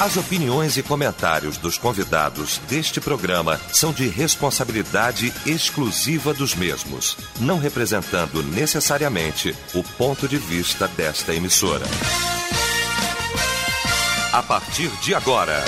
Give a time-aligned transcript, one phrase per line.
[0.00, 7.58] As opiniões e comentários dos convidados deste programa são de responsabilidade exclusiva dos mesmos, não
[7.58, 11.84] representando necessariamente o ponto de vista desta emissora.
[14.32, 15.64] A partir de agora.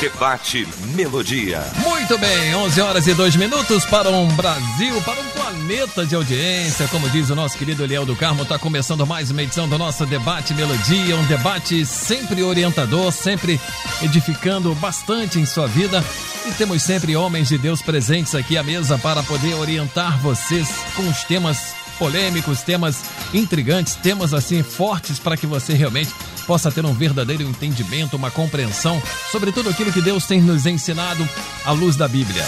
[0.00, 1.62] Debate Melodia.
[1.84, 6.88] Muito bem, 11 horas e 2 minutos para um Brasil, para um planeta de audiência.
[6.88, 10.06] Como diz o nosso querido Eliel do Carmo, está começando mais uma edição do nosso
[10.06, 11.14] Debate Melodia.
[11.16, 13.60] Um debate sempre orientador, sempre
[14.00, 16.02] edificando bastante em sua vida.
[16.46, 21.06] E temos sempre homens de Deus presentes aqui à mesa para poder orientar vocês com
[21.10, 23.04] os temas polêmicos, temas
[23.34, 26.10] intrigantes, temas assim fortes para que você realmente
[26.46, 29.00] possa ter um verdadeiro entendimento, uma compreensão
[29.30, 31.28] sobre tudo aquilo que Deus tem nos ensinado
[31.64, 32.44] à luz da Bíblia.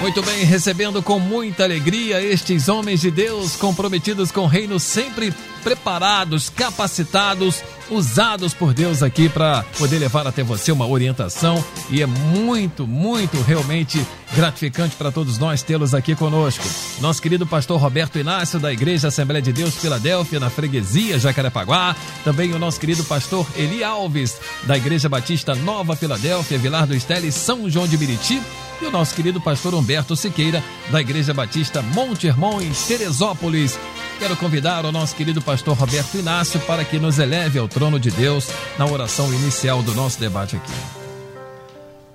[0.00, 5.34] Muito bem, recebendo com muita alegria estes homens de Deus comprometidos com o reino, sempre
[5.64, 12.06] preparados, capacitados, usados por Deus aqui para poder levar até você uma orientação e é
[12.06, 16.64] muito, muito realmente gratificante para todos nós tê-los aqui conosco.
[17.00, 22.52] Nosso querido pastor Roberto Inácio da Igreja Assembleia de Deus Filadélfia, na freguesia Jacarepaguá, também
[22.52, 27.68] o nosso querido pastor Eli Alves da Igreja Batista Nova Filadélfia, Vilar do Esteli, São
[27.70, 28.40] João de Miriti
[28.80, 33.78] e o nosso querido pastor Humberto Siqueira, da Igreja Batista Monte Hermon, em Teresópolis.
[34.18, 38.10] Quero convidar o nosso querido pastor Roberto Inácio para que nos eleve ao trono de
[38.10, 40.72] Deus na oração inicial do nosso debate aqui.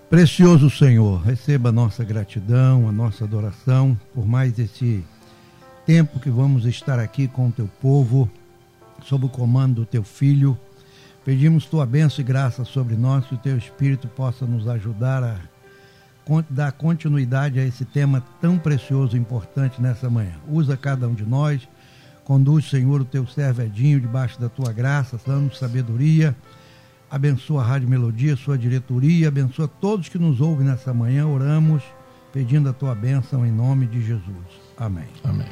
[0.09, 5.01] Precioso Senhor, receba a nossa gratidão, a nossa adoração por mais esse
[5.85, 8.29] tempo que vamos estar aqui com o teu povo,
[9.05, 10.57] sob o comando do teu filho.
[11.23, 15.39] Pedimos tua bênção e graça sobre nós, que o teu Espírito possa nos ajudar a
[16.49, 20.35] dar continuidade a esse tema tão precioso e importante nessa manhã.
[20.49, 21.67] Usa cada um de nós,
[22.23, 26.35] conduz, Senhor, o teu servedinho debaixo da tua graça, dando sabedoria.
[27.09, 31.27] Abençoa a Rádio Melodia, sua diretoria, abençoa todos que nos ouvem nessa manhã.
[31.27, 31.83] Oramos
[32.31, 34.23] pedindo a tua bênção em nome de Jesus.
[34.75, 35.07] Amém.
[35.23, 35.47] Amém.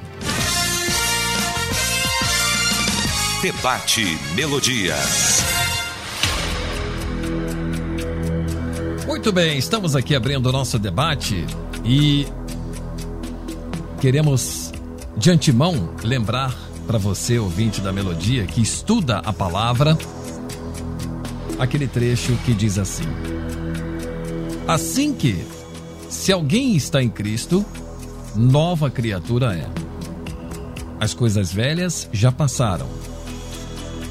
[3.42, 4.04] Debate
[4.36, 4.96] Melodia.
[9.08, 11.46] Muito bem, estamos aqui abrindo o nosso debate
[11.86, 12.26] e
[14.00, 14.72] queremos
[15.18, 16.56] de antemão lembrar
[16.88, 19.98] para você, ouvinte da melodia, que estuda a palavra,
[21.60, 23.08] aquele trecho que diz assim:
[24.68, 25.46] Assim que,
[26.10, 27.66] se alguém está em Cristo,
[28.36, 29.68] nova criatura é.
[31.00, 32.88] As coisas velhas já passaram.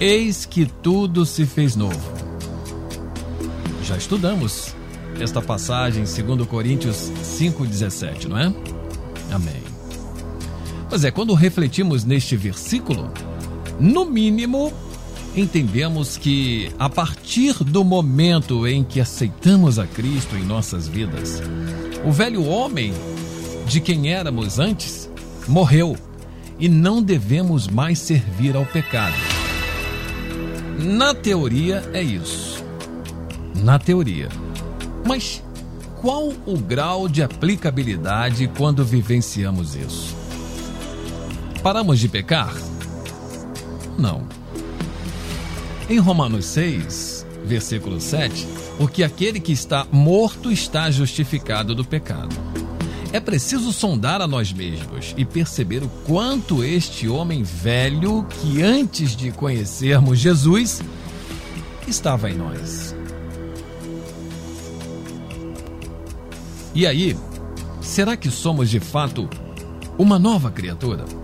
[0.00, 2.12] Eis que tudo se fez novo.
[3.84, 4.74] Já estudamos
[5.20, 8.52] esta passagem, segundo Coríntios 5:17, não é?
[9.30, 9.69] Amém.
[10.90, 13.12] Pois é, quando refletimos neste versículo,
[13.78, 14.72] no mínimo
[15.36, 21.40] entendemos que a partir do momento em que aceitamos a Cristo em nossas vidas,
[22.04, 22.92] o velho homem
[23.68, 25.08] de quem éramos antes
[25.46, 25.96] morreu
[26.58, 29.14] e não devemos mais servir ao pecado.
[30.76, 32.64] Na teoria é isso.
[33.62, 34.28] Na teoria.
[35.06, 35.40] Mas
[36.00, 40.19] qual o grau de aplicabilidade quando vivenciamos isso?
[41.62, 42.54] Paramos de pecar?
[43.98, 44.26] Não.
[45.90, 48.48] Em Romanos 6, versículo 7,
[48.78, 52.34] porque aquele que está morto está justificado do pecado.
[53.12, 59.14] É preciso sondar a nós mesmos e perceber o quanto este homem velho, que antes
[59.14, 60.80] de conhecermos Jesus,
[61.86, 62.94] estava em nós.
[66.74, 67.14] E aí,
[67.82, 69.28] será que somos de fato
[69.98, 71.19] uma nova criatura?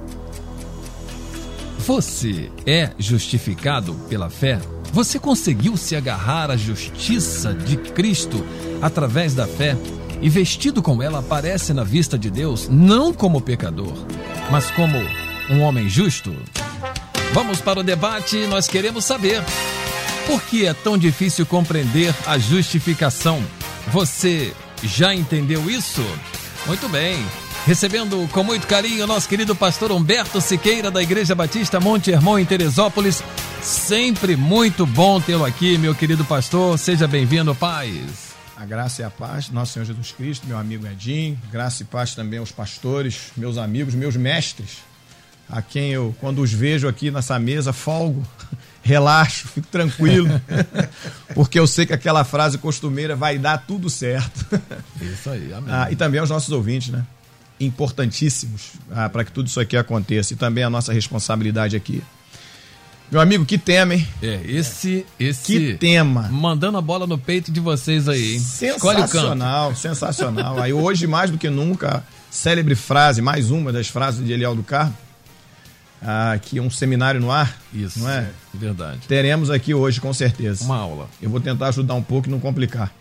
[1.87, 4.59] Você é justificado pela fé
[4.93, 8.45] Você conseguiu se agarrar à justiça de Cristo
[8.83, 9.77] através da fé
[10.21, 13.93] e vestido com ela aparece na vista de Deus não como pecador,
[14.51, 14.99] mas como
[15.49, 16.35] um homem justo?
[17.33, 19.45] Vamos para o debate, nós queremos saber
[20.27, 23.41] por que é tão difícil compreender a justificação.
[23.93, 26.03] Você já entendeu isso?
[26.67, 27.25] Muito bem.
[27.67, 32.39] Recebendo com muito carinho o nosso querido pastor Humberto Siqueira, da Igreja Batista Monte Hermon,
[32.39, 33.25] em Teresópolis.
[33.61, 36.79] Sempre muito bom tê-lo aqui, meu querido pastor.
[36.79, 38.37] Seja bem-vindo, paz.
[38.57, 41.37] A graça e a paz, nosso Senhor Jesus Cristo, meu amigo Edinho.
[41.51, 44.77] Graça e paz também aos pastores, meus amigos, meus mestres,
[45.51, 48.25] a quem eu, quando os vejo aqui nessa mesa, folgo,
[48.81, 50.29] relaxo, fico tranquilo,
[51.35, 54.47] porque eu sei que aquela frase costumeira vai dar tudo certo.
[55.01, 55.75] Isso aí, amém.
[55.75, 57.05] Ah, e também aos nossos ouvintes, né?
[57.59, 62.03] Importantíssimos ah, para que tudo isso aqui aconteça e também a nossa responsabilidade aqui.
[63.11, 64.07] Meu amigo, que tema, hein?
[64.21, 65.07] É, esse.
[65.19, 66.29] esse Que tema.
[66.29, 68.41] Mandando a bola no peito de vocês aí, hein?
[68.41, 70.61] Sensacional, sensacional.
[70.61, 74.63] Aí hoje, mais do que nunca, célebre frase, mais uma das frases de Eliel do
[74.65, 74.97] Carmo,
[76.03, 78.29] ah, aqui um seminário no ar, Isso, não é?
[78.53, 79.01] Verdade.
[79.07, 80.65] Teremos aqui hoje, com certeza.
[80.65, 81.09] Uma aula.
[81.23, 82.93] Eu vou tentar ajudar um pouco e não complicar.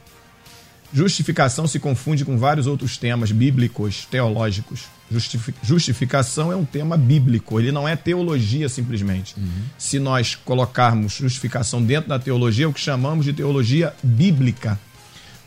[0.93, 4.83] Justificação se confunde com vários outros temas bíblicos, teológicos.
[5.11, 9.35] Justifi- Justificação é um tema bíblico, ele não é teologia simplesmente.
[9.77, 14.79] Se nós colocarmos justificação dentro da teologia, é o que chamamos de teologia bíblica.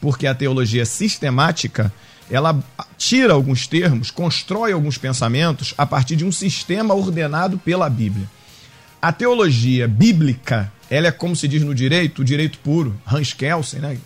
[0.00, 1.92] Porque a teologia sistemática,
[2.30, 2.62] ela
[2.96, 8.28] tira alguns termos, constrói alguns pensamentos a partir de um sistema ordenado pela Bíblia.
[9.00, 12.94] A teologia bíblica, ela é como se diz no direito, o direito puro.
[13.06, 13.98] Hans Kelsen, né?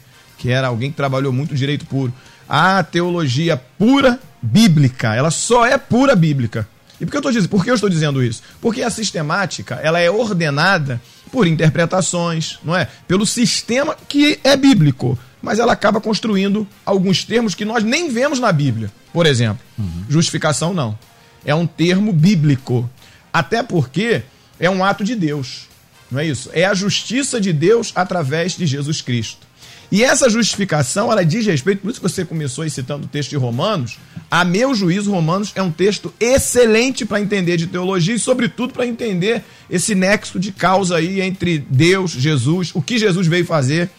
[0.43, 2.12] Que era alguém que trabalhou muito direito puro.
[2.49, 6.69] A teologia pura bíblica, ela só é pura bíblica.
[7.00, 8.43] E por que eu, tô dizendo, por que eu estou dizendo isso?
[8.61, 11.00] Porque a sistemática, ela é ordenada
[11.31, 12.89] por interpretações, não é?
[13.06, 18.41] Pelo sistema que é bíblico, mas ela acaba construindo alguns termos que nós nem vemos
[18.41, 18.91] na Bíblia.
[19.12, 19.62] Por exemplo,
[20.09, 20.99] justificação não.
[21.45, 22.91] É um termo bíblico.
[23.33, 24.23] Até porque
[24.59, 25.69] é um ato de Deus.
[26.11, 26.50] Não é isso?
[26.53, 29.51] É a justiça de Deus através de Jesus Cristo.
[29.93, 33.29] E essa justificação, ela diz respeito, por isso que você começou aí citando o texto
[33.29, 33.99] de Romanos,
[34.31, 38.87] a meu juízo, Romanos é um texto excelente para entender de teologia e, sobretudo, para
[38.87, 43.91] entender esse nexo de causa aí entre Deus, Jesus, o que Jesus veio fazer.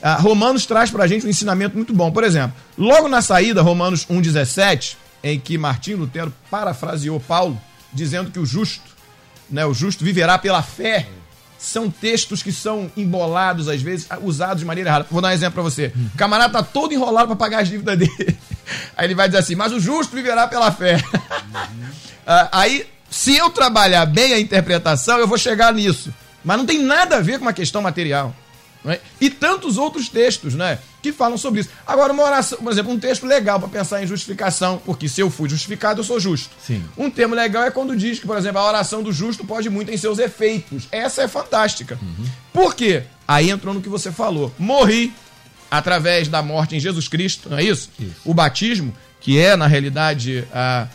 [0.00, 2.12] Ah, Romanos traz para a gente um ensinamento muito bom.
[2.12, 7.60] Por exemplo, logo na saída, Romanos 1,17, em que Martim Lutero parafraseou Paulo,
[7.92, 8.84] dizendo que o justo,
[9.50, 11.08] né, o justo viverá pela fé
[11.62, 15.06] são textos que são embolados, às vezes, usados de maneira errada.
[15.10, 15.92] Vou dar um exemplo pra você.
[16.14, 18.36] O camarada tá todo enrolado pra pagar as dívidas dele.
[18.96, 21.02] Aí ele vai dizer assim, mas o justo viverá pela fé.
[22.26, 26.14] Ah, Aí, se eu trabalhar bem a interpretação, eu vou chegar nisso.
[26.44, 28.34] Mas não tem nada a ver com uma questão material.
[28.84, 29.00] não é?
[29.20, 30.78] E tantos outros textos, né?
[31.02, 31.70] Que falam sobre isso.
[31.84, 35.28] Agora, uma oração, por exemplo, um texto legal para pensar em justificação, porque se eu
[35.28, 36.54] fui justificado, eu sou justo.
[36.64, 36.84] Sim.
[36.96, 39.90] Um termo legal é quando diz que, por exemplo, a oração do justo pode muito
[39.90, 40.86] em seus efeitos.
[40.92, 41.98] Essa é fantástica.
[42.52, 43.02] Por quê?
[43.26, 44.54] Aí entrou no que você falou.
[44.56, 45.12] Morri
[45.70, 47.90] através da morte em Jesus Cristo, não é isso?
[47.98, 48.14] Isso.
[48.24, 50.86] O batismo, que é, na realidade, a,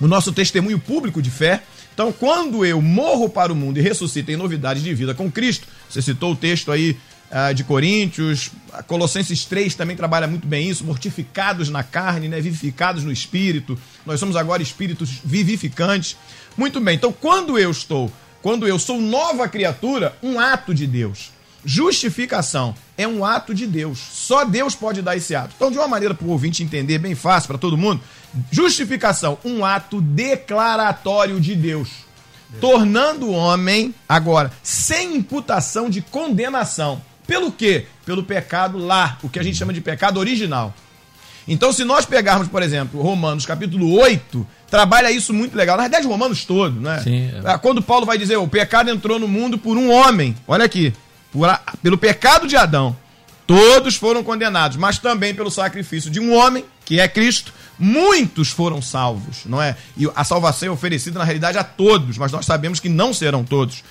[0.00, 1.62] o nosso testemunho público de fé.
[1.94, 5.66] Então, quando eu morro para o mundo e ressuscito em novidade de vida com Cristo,
[5.88, 6.96] você citou o texto aí
[7.30, 8.50] ah, de Coríntios,
[8.86, 13.78] Colossenses 3 também trabalha muito bem isso, mortificados na carne, né, vivificados no espírito.
[14.04, 16.16] Nós somos agora espíritos vivificantes.
[16.56, 16.96] Muito bem.
[16.96, 18.10] Então, quando eu estou,
[18.42, 21.30] quando eu sou nova criatura, um ato de Deus.
[21.64, 23.98] Justificação é um ato de Deus.
[23.98, 25.52] Só Deus pode dar esse ato.
[25.54, 28.00] Então, de uma maneira para o ouvinte entender bem fácil para todo mundo,
[28.50, 31.90] justificação, um ato declaratório de Deus.
[32.60, 37.00] Tornando o homem, agora, sem imputação de condenação.
[37.30, 37.86] Pelo quê?
[38.04, 40.74] Pelo pecado lá, o que a gente chama de pecado original.
[41.46, 45.76] Então, se nós pegarmos, por exemplo, Romanos capítulo 8, trabalha isso muito legal.
[45.76, 46.98] Na verdade, Romanos todo, né?
[47.04, 47.40] Sim, é.
[47.44, 50.92] Ah, Quando Paulo vai dizer o pecado entrou no mundo por um homem, olha aqui,
[51.30, 51.48] por
[51.80, 52.96] pelo pecado de Adão,
[53.50, 58.80] todos foram condenados, mas também pelo sacrifício de um homem, que é Cristo, muitos foram
[58.80, 59.76] salvos, não é?
[59.96, 63.42] E a salvação é oferecida na realidade a todos, mas nós sabemos que não serão
[63.42, 63.82] todos.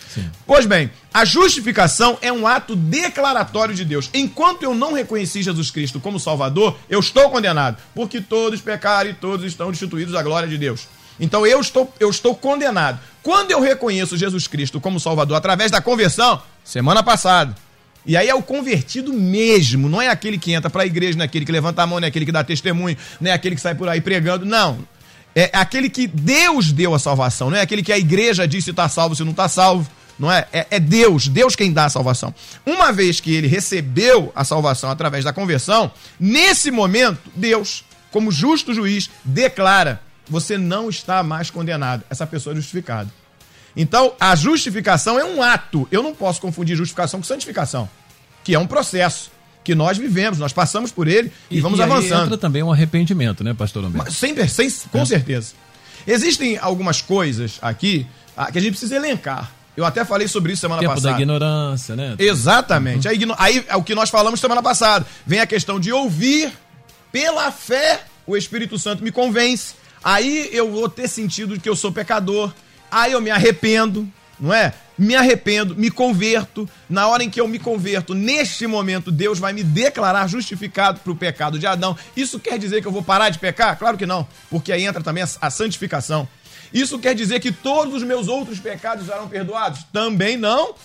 [0.48, 4.10] Pois bem, a justificação é um ato declaratório de Deus.
[4.14, 9.14] Enquanto eu não reconheci Jesus Cristo como Salvador, eu estou condenado, porque todos pecaram e
[9.14, 10.88] todos estão destituídos da glória de Deus.
[11.20, 12.98] Então eu estou, eu estou condenado.
[13.22, 17.54] Quando eu reconheço Jesus Cristo como Salvador através da conversão, semana passada,
[18.06, 21.24] e aí é o convertido mesmo, não é aquele que entra para a igreja, não
[21.24, 23.56] é aquele que levanta a mão, não é aquele que dá testemunho, não é aquele
[23.56, 24.80] que sai por aí pregando, não.
[25.36, 28.72] É aquele que Deus deu a salvação, não é aquele que a igreja diz se
[28.72, 29.90] está salvo, se não está salvo.
[30.18, 30.48] não é?
[30.52, 30.68] é?
[30.72, 32.34] É Deus, Deus quem dá a salvação.
[32.66, 38.74] Uma vez que ele recebeu a salvação através da conversão, nesse momento, Deus, como justo
[38.74, 42.04] juiz, declara: você não está mais condenado.
[42.10, 43.10] Essa pessoa é justificada.
[43.82, 45.88] Então, a justificação é um ato.
[45.90, 47.90] Eu não posso confundir justificação com santificação,
[48.44, 49.32] que é um processo
[49.64, 52.26] que nós vivemos, nós passamos por ele e, e vamos e avançando.
[52.26, 54.12] entra também um arrependimento, né, pastor Humberto?
[54.12, 55.06] Sem, sem, com é.
[55.06, 55.54] certeza.
[56.06, 58.06] Existem algumas coisas aqui
[58.36, 59.50] ah, que a gente precisa elencar.
[59.78, 61.14] Eu até falei sobre isso semana Tempo passada.
[61.14, 62.16] da ignorância, né?
[62.20, 63.08] Exatamente.
[63.08, 63.34] Uhum.
[63.38, 65.06] Aí, aí é o que nós falamos semana passada.
[65.26, 66.52] Vem a questão de ouvir
[67.14, 69.76] pela fé, o Espírito Santo me convence.
[70.04, 72.52] Aí eu vou ter sentido de que eu sou pecador.
[72.92, 74.08] Aí eu me arrependo,
[74.40, 74.74] não é?
[74.98, 76.68] Me arrependo, me converto.
[76.90, 81.12] Na hora em que eu me converto, neste momento, Deus vai me declarar justificado para
[81.12, 81.96] o pecado de Adão.
[82.16, 83.78] Isso quer dizer que eu vou parar de pecar?
[83.78, 86.28] Claro que não, porque aí entra também a santificação.
[86.74, 89.84] Isso quer dizer que todos os meus outros pecados serão perdoados?
[89.92, 90.76] Também não,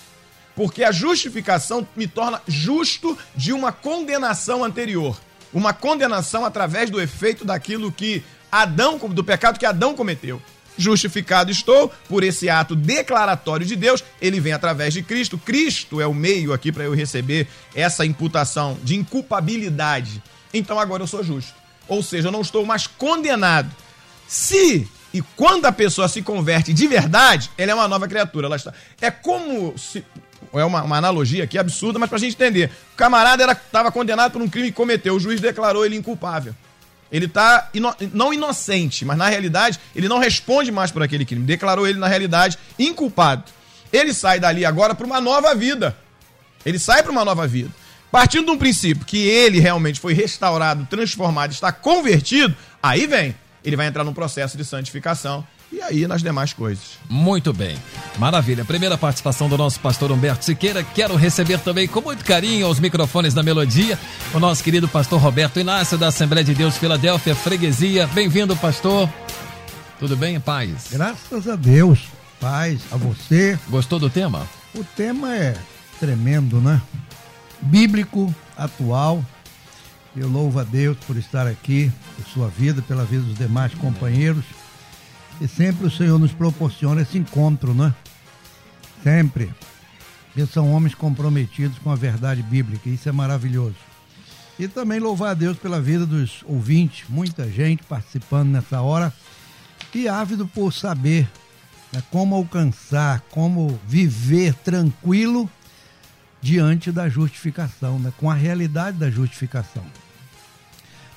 [0.55, 5.19] porque a justificação me torna justo de uma condenação anterior.
[5.53, 10.41] Uma condenação através do efeito daquilo que Adão, do pecado que Adão cometeu.
[10.77, 15.37] Justificado estou por esse ato declaratório de Deus, ele vem através de Cristo.
[15.37, 20.21] Cristo é o meio aqui para eu receber essa imputação de inculpabilidade.
[20.53, 21.53] Então agora eu sou justo.
[21.87, 23.69] Ou seja, eu não estou mais condenado.
[24.27, 28.47] Se e quando a pessoa se converte de verdade, ela é uma nova criatura.
[28.47, 28.73] Ela está.
[28.99, 30.03] É como se.
[30.53, 32.69] É uma, uma analogia aqui absurda, mas para a gente entender.
[32.93, 36.53] O camarada estava condenado por um crime que cometeu, o juiz declarou ele inculpável.
[37.15, 41.45] Ele está ino não inocente, mas na realidade ele não responde mais por aquele crime.
[41.45, 43.45] Declarou ele, na realidade, inculpado.
[43.93, 45.95] Ele sai dali agora para uma nova vida.
[46.65, 47.69] Ele sai para uma nova vida.
[48.11, 52.53] Partindo de um princípio que ele realmente foi restaurado, transformado, está convertido,
[52.83, 56.97] aí vem ele vai entrar num processo de santificação e aí nas demais coisas.
[57.09, 57.77] Muito bem.
[58.17, 58.63] Maravilha.
[58.63, 60.83] Primeira participação do nosso pastor Humberto Siqueira.
[60.83, 63.97] Quero receber também com muito carinho aos microfones da Melodia
[64.33, 68.07] o nosso querido pastor Roberto Inácio da Assembleia de Deus Filadélfia Freguesia.
[68.07, 69.09] Bem-vindo, pastor.
[69.99, 70.87] Tudo bem, paz?
[70.91, 72.07] Graças a Deus.
[72.39, 73.57] Paz a você.
[73.69, 74.47] Gostou do tema?
[74.73, 75.55] O tema é
[75.99, 76.81] tremendo, né?
[77.61, 79.23] Bíblico, atual,
[80.15, 84.45] eu louvo a Deus por estar aqui, por sua vida, pela vida dos demais companheiros.
[85.41, 87.93] E sempre o Senhor nos proporciona esse encontro, né?
[89.03, 89.53] Sempre.
[90.27, 92.89] Porque são homens comprometidos com a verdade bíblica.
[92.89, 93.75] Isso é maravilhoso.
[94.57, 99.13] E também louvar a Deus pela vida dos ouvintes, muita gente participando nessa hora
[99.93, 101.29] e ávido por saber
[101.91, 105.49] né, como alcançar, como viver tranquilo
[106.41, 109.85] diante da justificação, né, com a realidade da justificação.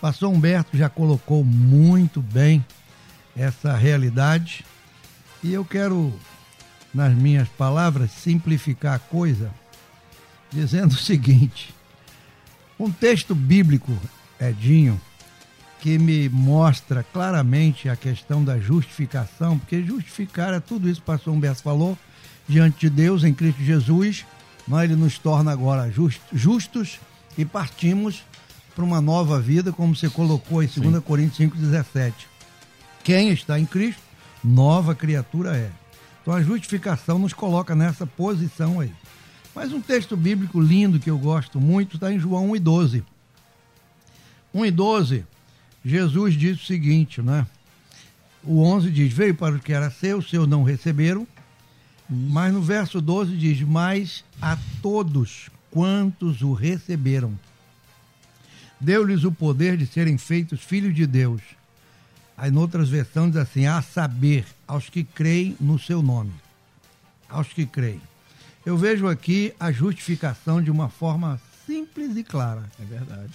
[0.00, 2.64] Pastor Humberto já colocou muito bem
[3.38, 4.64] essa realidade
[5.42, 6.12] e eu quero,
[6.92, 9.50] nas minhas palavras, simplificar a coisa
[10.50, 11.72] dizendo o seguinte:
[12.78, 13.96] um texto bíblico,
[14.40, 15.00] Edinho,
[15.80, 21.14] que me mostra claramente a questão da justificação, porque justificar é tudo isso que o
[21.14, 21.96] pastor Humberto falou,
[22.48, 24.26] diante de Deus em Cristo Jesus,
[24.66, 25.92] mas ele nos torna agora
[26.32, 26.98] justos
[27.36, 28.24] e partimos
[28.74, 31.00] para uma nova vida, como você colocou em 2 Sim.
[31.00, 32.12] Coríntios 5,17.
[33.08, 34.02] Quem está em Cristo,
[34.44, 35.70] nova criatura é.
[36.20, 38.92] Então a justificação nos coloca nessa posição aí.
[39.54, 43.02] Mas um texto bíblico lindo que eu gosto muito está em João 1,12.
[44.54, 45.24] 1,12,
[45.82, 47.46] Jesus diz o seguinte, né?
[48.44, 51.26] O 11 diz: Veio para o que era seu, os seus não receberam.
[52.10, 57.40] Mas no verso 12 diz: Mas a todos quantos o receberam,
[58.78, 61.40] deu-lhes o poder de serem feitos filhos de Deus.
[62.38, 66.32] Aí, em outras versões, diz assim: a saber, aos que creem no seu nome.
[67.28, 68.00] Aos que creem.
[68.64, 72.62] Eu vejo aqui a justificação de uma forma simples e clara.
[72.80, 73.32] É verdade.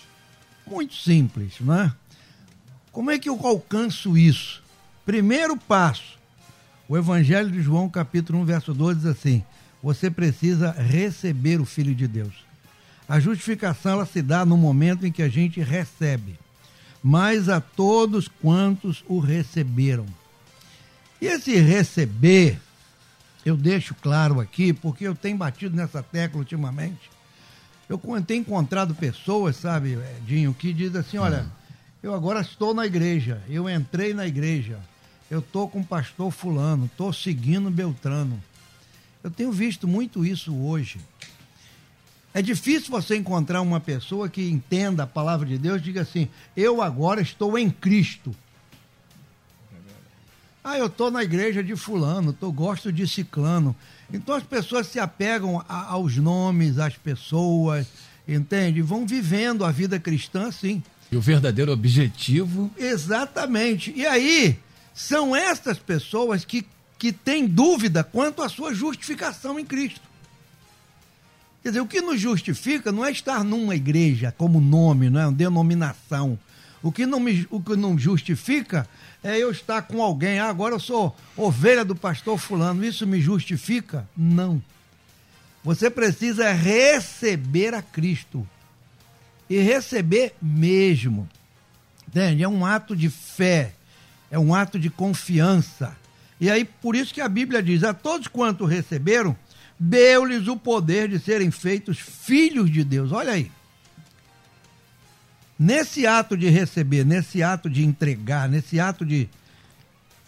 [0.65, 1.93] Muito simples, não é?
[2.93, 4.63] Como é que eu alcanço isso?
[5.05, 6.17] Primeiro passo.
[6.88, 9.43] O Evangelho de João, capítulo 1, verso 12, diz assim:
[9.81, 12.33] Você precisa receber o Filho de Deus.
[13.07, 16.39] A justificação ela se dá no momento em que a gente recebe,
[17.03, 20.05] mas a todos quantos o receberam.
[21.22, 22.57] E esse receber,
[23.45, 27.12] eu deixo claro aqui, porque eu tenho batido nessa tecla ultimamente.
[27.89, 31.50] Eu tenho encontrado pessoas, sabe, Dinho, que dizem assim: olha, hum.
[32.01, 34.79] eu agora estou na igreja, eu entrei na igreja,
[35.29, 38.41] eu estou com o pastor Fulano, estou seguindo Beltrano.
[39.22, 41.00] Eu tenho visto muito isso hoje.
[42.34, 46.28] É difícil você encontrar uma pessoa que entenda a palavra de Deus e diga assim:
[46.58, 48.36] Eu agora estou em Cristo.
[50.63, 53.75] Ah, eu estou na igreja de fulano, tô, gosto de ciclano.
[54.12, 57.86] Então as pessoas se apegam a, aos nomes, às pessoas,
[58.28, 58.82] entende?
[58.82, 60.82] Vão vivendo a vida cristã assim.
[61.12, 62.72] E o verdadeiro objetivo.
[62.78, 63.94] Exatamente.
[63.96, 64.58] E aí,
[64.94, 66.66] são estas pessoas que,
[66.98, 70.12] que têm dúvida quanto à sua justificação em Cristo.
[71.63, 75.25] Quer dizer, o que nos justifica não é estar numa igreja como nome, não é
[75.27, 76.38] uma denominação.
[76.82, 78.86] O que não me o que não justifica
[79.24, 83.22] é eu estar com alguém, ah, agora eu sou ovelha do pastor fulano, isso me
[83.22, 84.05] justifica?
[84.15, 84.62] Não.
[85.63, 88.46] Você precisa receber a Cristo.
[89.50, 91.29] E receber mesmo.
[92.05, 92.43] Entende?
[92.43, 93.74] É um ato de fé,
[94.29, 95.96] é um ato de confiança.
[96.41, 99.34] E aí, por isso que a Bíblia diz: a todos quanto receberam,
[99.84, 103.12] deu-lhes o poder de serem feitos filhos de Deus.
[103.12, 103.52] Olha aí.
[105.60, 109.30] Nesse ato de receber, nesse ato de entregar, nesse ato de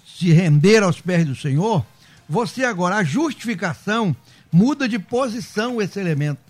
[0.05, 1.85] se render aos pés do Senhor,
[2.27, 4.15] você agora, a justificação
[4.51, 6.41] muda de posição esse elemento.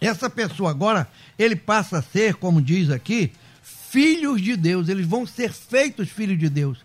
[0.00, 5.26] Essa pessoa agora, ele passa a ser, como diz aqui, filhos de Deus, eles vão
[5.26, 6.78] ser feitos filhos de Deus.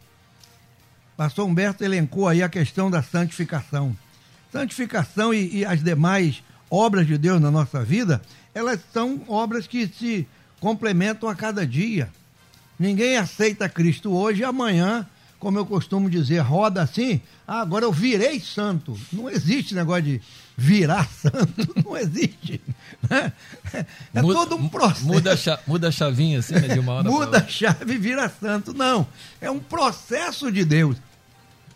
[1.17, 3.96] Pastor Humberto elencou aí a questão da santificação.
[4.51, 8.21] Santificação e, e as demais obras de Deus na nossa vida,
[8.53, 10.27] elas são obras que se
[10.59, 12.09] complementam a cada dia.
[12.79, 15.07] Ninguém aceita Cristo hoje e amanhã,
[15.39, 18.97] como eu costumo dizer, roda assim, ah, agora eu virei santo.
[19.11, 20.21] Não existe negócio de
[20.55, 22.61] virar santo, não existe.
[23.09, 23.31] Né?
[24.13, 25.05] É muda, todo um processo.
[25.05, 27.97] Muda a, chave, muda a chavinha assim, né, de uma hora Muda a chave e
[27.97, 28.73] vira santo.
[28.73, 29.07] Não,
[29.39, 30.97] é um processo de Deus.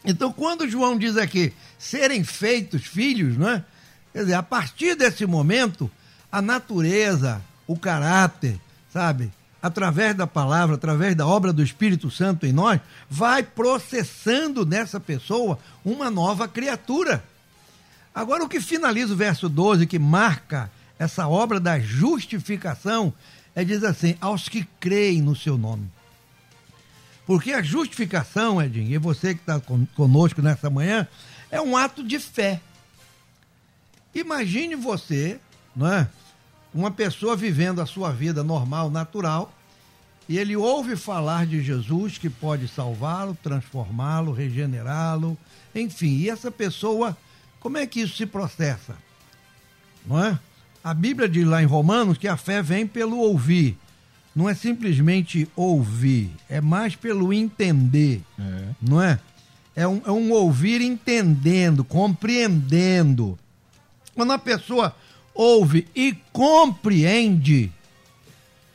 [0.04, 3.66] Então, quando João diz aqui, serem feitos filhos, né?
[4.14, 5.90] Quer dizer, a partir desse momento,
[6.32, 8.60] a natureza, o caráter,
[8.94, 9.32] sabe?
[9.64, 15.58] Através da palavra, através da obra do Espírito Santo em nós, vai processando nessa pessoa
[15.84, 17.24] uma nova criatura.
[18.14, 20.70] Agora, o que finaliza o verso 12, que marca
[21.00, 23.12] essa obra da justificação,
[23.56, 25.90] é diz assim: aos que creem no seu nome.
[27.26, 29.60] Porque a justificação, Edinho, e você que está
[29.96, 31.08] conosco nessa manhã,
[31.52, 32.62] é um ato de fé.
[34.16, 35.40] Imagine você,
[35.76, 36.08] não é?
[36.74, 39.54] Uma pessoa vivendo a sua vida normal, natural,
[40.28, 45.38] e ele ouve falar de Jesus que pode salvá-lo, transformá-lo, regenerá-lo,
[45.76, 46.18] enfim.
[46.18, 47.18] E essa pessoa,
[47.60, 48.96] como é que isso se processa?
[50.06, 50.40] Não é?
[50.84, 53.78] A Bíblia diz lá em Romanos que a fé vem pelo ouvir
[54.36, 58.64] não é simplesmente ouvir, é mais pelo entender, é.
[58.82, 59.20] não é?
[59.76, 63.38] É um, é um ouvir entendendo, compreendendo.
[64.14, 64.96] Quando a pessoa
[65.34, 67.72] ouve e compreende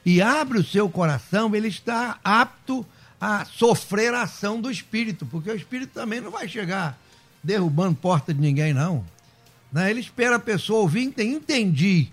[0.04, 2.86] e abre o seu coração, ele está apto
[3.20, 6.98] a sofrer a ação do Espírito, porque o Espírito também não vai chegar
[7.42, 9.04] derrubando porta de ninguém, não.
[9.72, 9.90] Né?
[9.90, 12.10] Ele espera a pessoa ouvir, entendi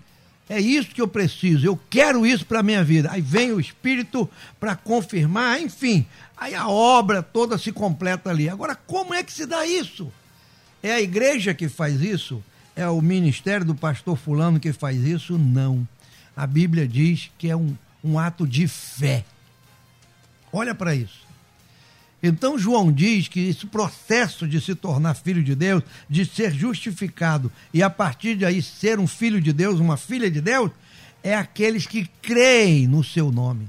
[0.48, 3.10] é isso que eu preciso, eu quero isso para a minha vida.
[3.10, 4.28] Aí vem o Espírito
[4.60, 6.06] para confirmar, enfim.
[6.36, 8.48] Aí a obra toda se completa ali.
[8.48, 10.12] Agora, como é que se dá isso?
[10.82, 12.42] É a igreja que faz isso?
[12.76, 15.38] É o ministério do pastor Fulano que faz isso?
[15.38, 15.86] Não.
[16.36, 19.24] A Bíblia diz que é um, um ato de fé.
[20.52, 21.24] Olha para isso.
[22.22, 27.52] Então João diz que esse processo de se tornar filho de Deus, de ser justificado
[27.72, 30.70] e a partir de aí ser um filho de Deus, uma filha de Deus,
[31.22, 33.68] é aqueles que creem no seu nome.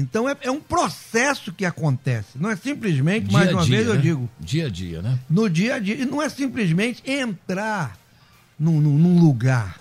[0.00, 3.88] Então é, é um processo que acontece, não é simplesmente, dia mais uma dia, vez
[3.88, 4.00] eu né?
[4.00, 4.30] digo.
[4.40, 5.18] Dia a dia, né?
[5.28, 5.94] No dia a dia.
[5.94, 7.98] E não é simplesmente entrar
[8.58, 9.80] num, num, num lugar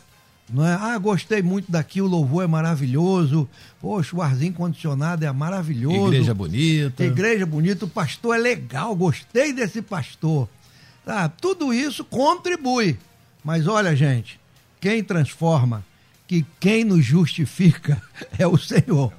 [0.51, 0.73] não é?
[0.73, 3.47] Ah, gostei muito daqui, o louvor é maravilhoso.
[3.79, 6.07] Poxa, o arzinho condicionado é maravilhoso.
[6.07, 7.05] Igreja bonita.
[7.05, 10.49] Igreja bonita, o pastor é legal, gostei desse pastor.
[11.05, 12.97] Tá, tudo isso contribui.
[13.43, 14.39] Mas olha, gente,
[14.81, 15.85] quem transforma,
[16.27, 18.01] que quem nos justifica
[18.37, 19.13] é o Senhor.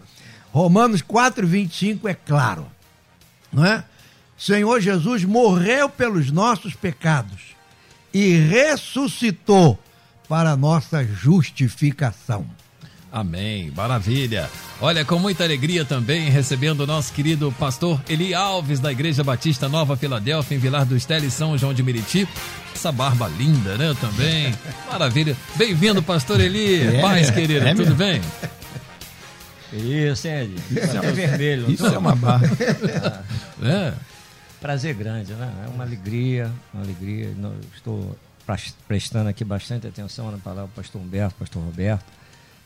[0.53, 2.67] Romanos 4, 25 é claro.
[3.53, 3.85] Não é?
[4.37, 7.41] Senhor Jesus morreu pelos nossos pecados
[8.13, 9.79] e ressuscitou
[10.29, 12.47] para nossa justificação.
[13.13, 14.49] Amém, maravilha.
[14.81, 19.69] Olha, com muita alegria também recebendo o nosso querido pastor Eli Alves da Igreja Batista
[19.69, 22.27] Nova Filadélfia, em Vilar do Estela e São João de Meriti.
[22.73, 24.55] Essa barba linda, né, também.
[24.89, 25.37] Maravilha.
[25.57, 26.97] Bem-vindo, pastor Eli.
[26.97, 28.21] É, Paz, querido, é tudo bem?
[29.73, 30.55] Isso, Ed.
[30.71, 31.71] Isso é vermelho.
[31.71, 32.47] Isso é uma barba.
[33.63, 33.95] é.
[34.61, 35.53] Prazer grande, né?
[35.65, 37.35] É uma alegria, uma alegria.
[37.75, 38.17] Estou
[38.87, 42.05] prestando aqui bastante atenção na palavra do pastor Humberto, pastor Roberto,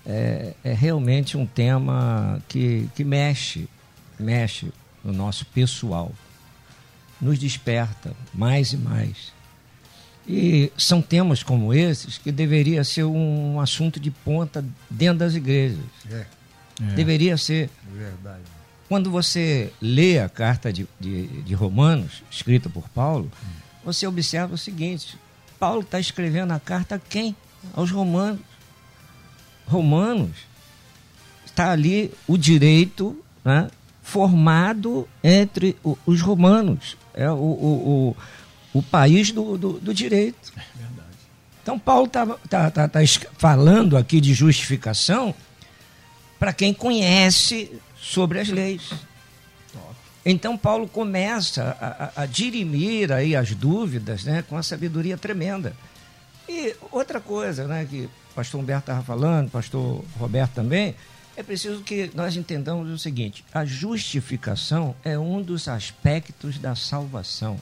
[0.07, 3.69] é, é realmente um tema que, que mexe,
[4.19, 6.13] mexe no nosso pessoal.
[7.21, 9.33] Nos desperta mais e mais.
[10.27, 15.85] E são temas como esses que deveria ser um assunto de ponta dentro das igrejas.
[16.11, 16.27] É,
[16.81, 17.71] Deveria ser.
[17.95, 18.43] é verdade.
[18.89, 23.31] Quando você lê a carta de, de, de Romanos, escrita por Paulo,
[23.85, 25.17] você observa o seguinte:
[25.59, 27.35] Paulo está escrevendo a carta a quem?
[27.75, 28.41] Aos romanos.
[29.67, 30.37] Romanos.
[31.47, 33.69] Está ali o direito né,
[34.03, 36.97] formado entre o- os romanos.
[37.15, 38.17] É o, o,
[38.75, 40.53] o, o país do, do, do direito.
[41.63, 45.35] Então, Paulo está tá, tá, tá es- falando aqui de justificação
[46.45, 48.93] para quem conhece sobre as leis.
[50.27, 55.75] Então, Paulo começa a, a, a dirimir aí as dúvidas né, com a sabedoria tremenda.
[56.47, 60.95] E outra coisa né, que o pastor Humberto estava falando, pastor Roberto também,
[61.35, 67.59] é preciso que nós entendamos o seguinte: a justificação é um dos aspectos da salvação,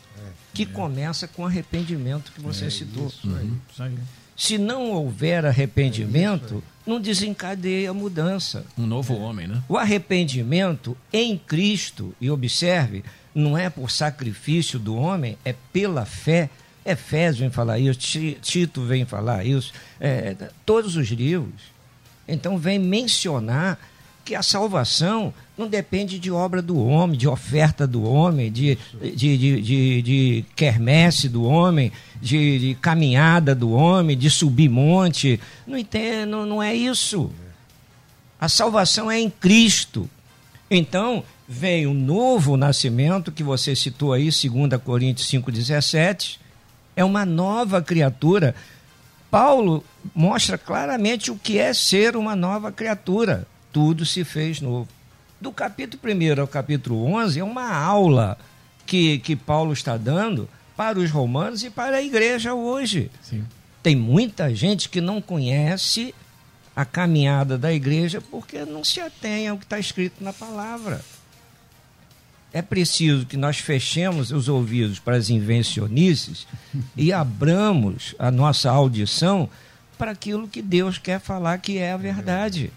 [0.53, 3.07] que começa com o arrependimento que você citou.
[3.07, 3.97] Isso aí.
[4.37, 8.65] Se não houver arrependimento, não desencadeia a mudança.
[8.77, 9.63] Um novo homem, né?
[9.69, 16.51] O arrependimento em Cristo, e observe, não é por sacrifício do homem, é pela fé.
[16.85, 20.35] Efésios vem falar isso, Ti- Tito vem falar isso, é,
[20.67, 21.61] todos os livros.
[22.27, 23.79] Então vem mencionar
[24.25, 29.39] que a salvação não depende de obra do homem, de oferta do homem, de, de,
[29.39, 35.39] de, de, de quermesse do homem, de, de caminhada do homem, de subir monte.
[35.67, 37.31] Não, entende, não, não é isso.
[38.41, 40.09] A salvação é em Cristo.
[40.71, 46.39] Então, vem o novo nascimento, que você citou aí, 2 Coríntios 5,17,
[46.97, 48.55] é uma nova criatura.
[49.31, 49.85] Paulo
[50.15, 53.47] mostra claramente o que é ser uma nova criatura.
[53.71, 54.89] Tudo se fez novo.
[55.43, 58.39] Do capítulo 1 ao capítulo 11 é uma aula
[58.87, 63.11] que, que Paulo está dando para os romanos e para a igreja hoje.
[63.21, 63.45] Sim.
[63.83, 66.15] Tem muita gente que não conhece
[66.77, 71.01] a caminhada da igreja porque não se atém ao que está escrito na palavra.
[72.53, 76.47] É preciso que nós fechemos os ouvidos para as invencionices
[76.97, 79.51] e abramos a nossa audição
[79.99, 82.73] para aquilo que Deus quer falar que é a verdade.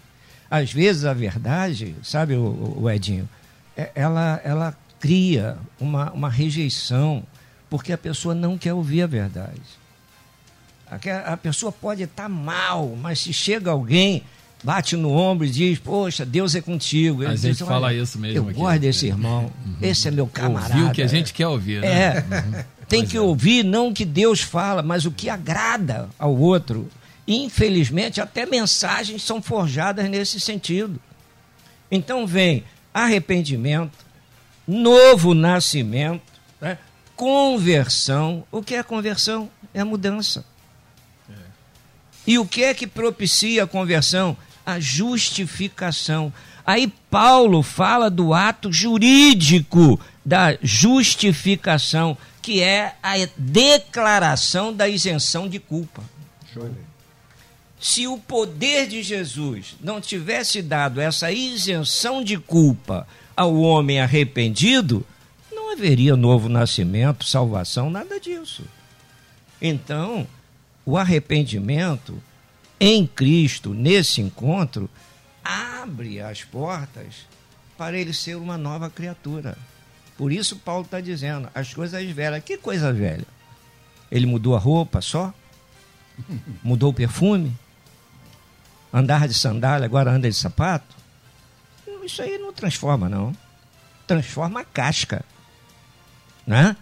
[0.50, 3.28] Às vezes a verdade, sabe, o, o Edinho,
[3.76, 7.22] é- ela, ela cria uma, uma rejeição
[7.68, 9.60] porque a pessoa não quer ouvir a verdade.
[10.90, 14.22] Aque- A pessoa pode estar mal, mas se chega alguém,
[14.62, 17.22] bate no ombro e diz: Poxa, Deus é contigo.
[17.22, 18.78] Ele A diz, gente "Olha, fala isso mesmo Eu aqui, gosto né?
[18.78, 19.50] desse irmão,
[19.82, 20.74] esse é meu camarada.
[20.76, 21.88] Ouvir o que a gente quer ouvir, né?
[21.88, 22.20] É,
[22.88, 23.20] tem Pois que é.
[23.20, 26.88] ouvir não o que Deus fala, mas o que agrada ao outro.
[27.26, 31.00] Infelizmente, até mensagens são forjadas nesse sentido.
[31.90, 33.98] Então vem arrependimento,
[34.66, 36.22] novo nascimento,
[36.60, 36.78] né?
[37.14, 38.44] conversão.
[38.50, 39.50] O que é conversão?
[39.74, 40.44] É mudança.
[42.26, 44.36] E o que é que propicia a conversão?
[44.64, 46.32] A justificação.
[46.66, 55.60] Aí Paulo fala do ato jurídico da justificação, que é a declaração da isenção de
[55.60, 56.02] culpa.
[57.86, 65.06] Se o poder de Jesus não tivesse dado essa isenção de culpa ao homem arrependido,
[65.52, 68.64] não haveria novo nascimento, salvação, nada disso.
[69.62, 70.26] Então,
[70.84, 72.20] o arrependimento
[72.80, 74.90] em Cristo, nesse encontro,
[75.44, 77.24] abre as portas
[77.78, 79.56] para ele ser uma nova criatura.
[80.18, 82.42] Por isso, Paulo está dizendo: as coisas velhas.
[82.42, 83.28] Que coisa velha?
[84.10, 85.32] Ele mudou a roupa só?
[86.64, 87.56] Mudou o perfume?
[88.98, 90.96] Andar de sandália, agora anda de sapato?
[92.02, 93.30] Isso aí não transforma, não.
[94.06, 95.22] Transforma a casca.
[96.46, 96.74] Né?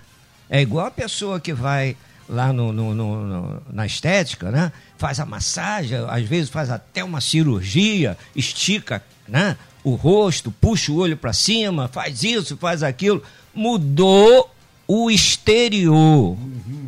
[0.48, 1.96] É igual a pessoa que vai
[2.29, 4.70] lá no, no- no- no- na estética, né?
[4.96, 9.57] faz a massagem, às vezes faz até uma cirurgia, estica né?
[9.83, 13.24] o rosto, puxa o olho para cima, faz isso, faz aquilo.
[13.53, 14.55] Mudou
[14.87, 16.37] o exterior,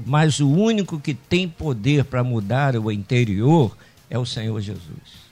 [0.07, 3.77] mas o único que tem poder para mudar o interior
[4.11, 5.27] é o Senhor Jesus.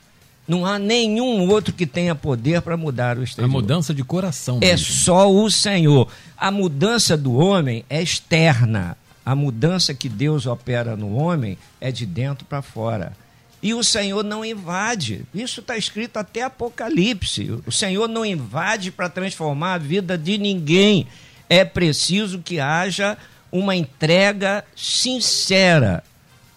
[0.46, 3.50] Não há nenhum outro que tenha poder para mudar o A exterior.
[3.50, 4.58] mudança de coração.
[4.60, 4.87] É mesmo.
[4.94, 6.08] só o Senhor.
[6.37, 8.96] A mudança do homem é externa.
[9.24, 13.16] A mudança que Deus opera no homem é de dentro para fora.
[13.62, 15.22] E o Senhor não invade.
[15.34, 17.50] Isso está escrito até Apocalipse.
[17.66, 21.06] O Senhor não invade para transformar a vida de ninguém.
[21.48, 23.16] É preciso que haja
[23.50, 26.04] uma entrega sincera.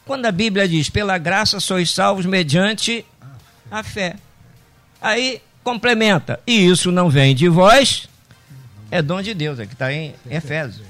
[0.07, 3.05] Quando a Bíblia diz, pela graça sois salvos mediante
[3.69, 4.15] a fé.
[5.01, 8.07] Aí complementa, e isso não vem de vós,
[8.89, 10.87] É dom de Deus, é que está em Efésios.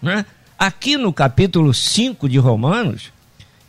[0.00, 0.24] Né?
[0.56, 3.12] Aqui no capítulo 5 de Romanos,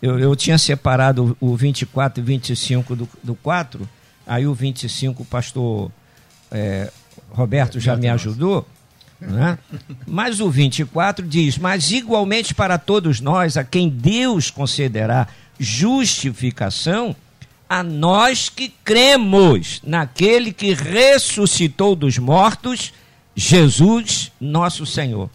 [0.01, 3.89] eu, eu tinha separado o 24 e 25 do, do 4,
[4.27, 5.91] aí o 25 o pastor
[6.51, 6.91] é,
[7.31, 8.67] Roberto já me ajudou.
[9.19, 9.57] Né?
[10.05, 15.27] Mas o 24 diz: Mas igualmente para todos nós, a quem Deus concederá
[15.59, 17.15] justificação,
[17.67, 22.93] a nós que cremos naquele que ressuscitou dos mortos,
[23.35, 25.29] Jesus, nosso Senhor.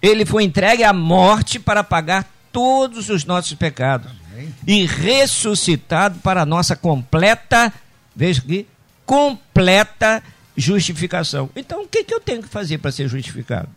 [0.00, 4.54] Ele foi entregue à morte para pagar todos os nossos pecados Amém.
[4.66, 7.72] e ressuscitado para a nossa completa,
[8.14, 8.66] veja aqui,
[9.06, 10.22] completa
[10.56, 11.50] justificação.
[11.56, 13.68] Então, o que, que eu tenho que fazer para ser justificado?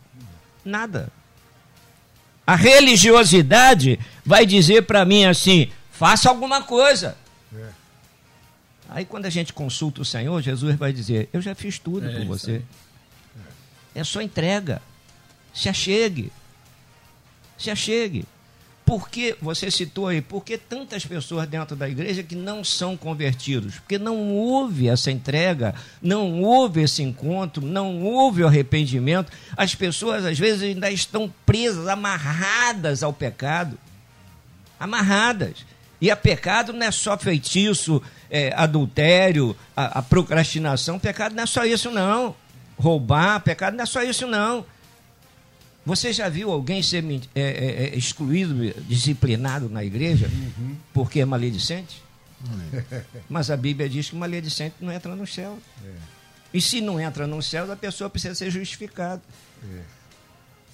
[0.63, 1.09] Nada.
[2.45, 7.17] A religiosidade vai dizer para mim assim: faça alguma coisa.
[7.55, 7.69] É.
[8.89, 12.13] Aí, quando a gente consulta o Senhor, Jesus vai dizer: Eu já fiz tudo é,
[12.13, 12.61] por você.
[13.95, 14.01] É.
[14.01, 14.81] é só entrega.
[15.53, 16.31] Se achegue.
[17.57, 18.25] Se achegue.
[18.85, 23.79] Porque, você citou aí, por que tantas pessoas dentro da igreja que não são convertidos?
[23.79, 29.31] Porque não houve essa entrega, não houve esse encontro, não houve o arrependimento.
[29.57, 33.75] As pessoas, às vezes, ainda estão presas, amarradas ao pecado.
[34.79, 35.65] Amarradas.
[35.99, 40.99] E a pecado não é só feitiço, é, adultério, a, a procrastinação.
[40.99, 42.35] Pecado não é só isso, não.
[42.77, 44.63] Roubar, pecado não é só isso, não.
[45.85, 47.03] Você já viu alguém ser
[47.35, 50.75] é, é, excluído, disciplinado na igreja uhum.
[50.93, 52.03] porque é maledicente?
[52.91, 53.03] É.
[53.29, 55.57] Mas a Bíblia diz que maledicente não entra no céu.
[55.85, 55.89] É.
[56.53, 59.21] E se não entra no céu, a pessoa precisa ser justificada.
[59.63, 59.81] É.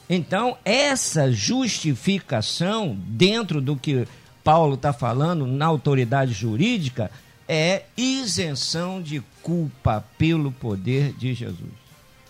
[0.10, 4.08] Então, essa justificação, dentro do que
[4.44, 7.10] Paulo está falando na autoridade jurídica,
[7.48, 11.72] é isenção de culpa pelo poder de Jesus.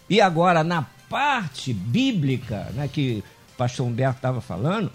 [0.10, 3.21] E agora, na parte bíblica, né, que
[3.54, 4.89] o pastor Humberto estava falando,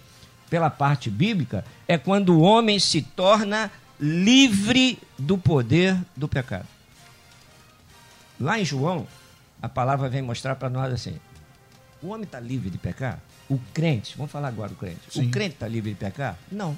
[0.49, 6.67] pela parte bíblica, é quando o homem se torna livre do poder do pecado.
[8.41, 9.07] Lá em João,
[9.61, 11.17] a palavra vem mostrar para nós assim:
[12.03, 13.21] o homem está livre de pecar?
[13.49, 15.01] O crente, vamos falar agora do crente.
[15.11, 15.29] Sim.
[15.29, 16.39] O crente está livre de pecar?
[16.51, 16.77] Não.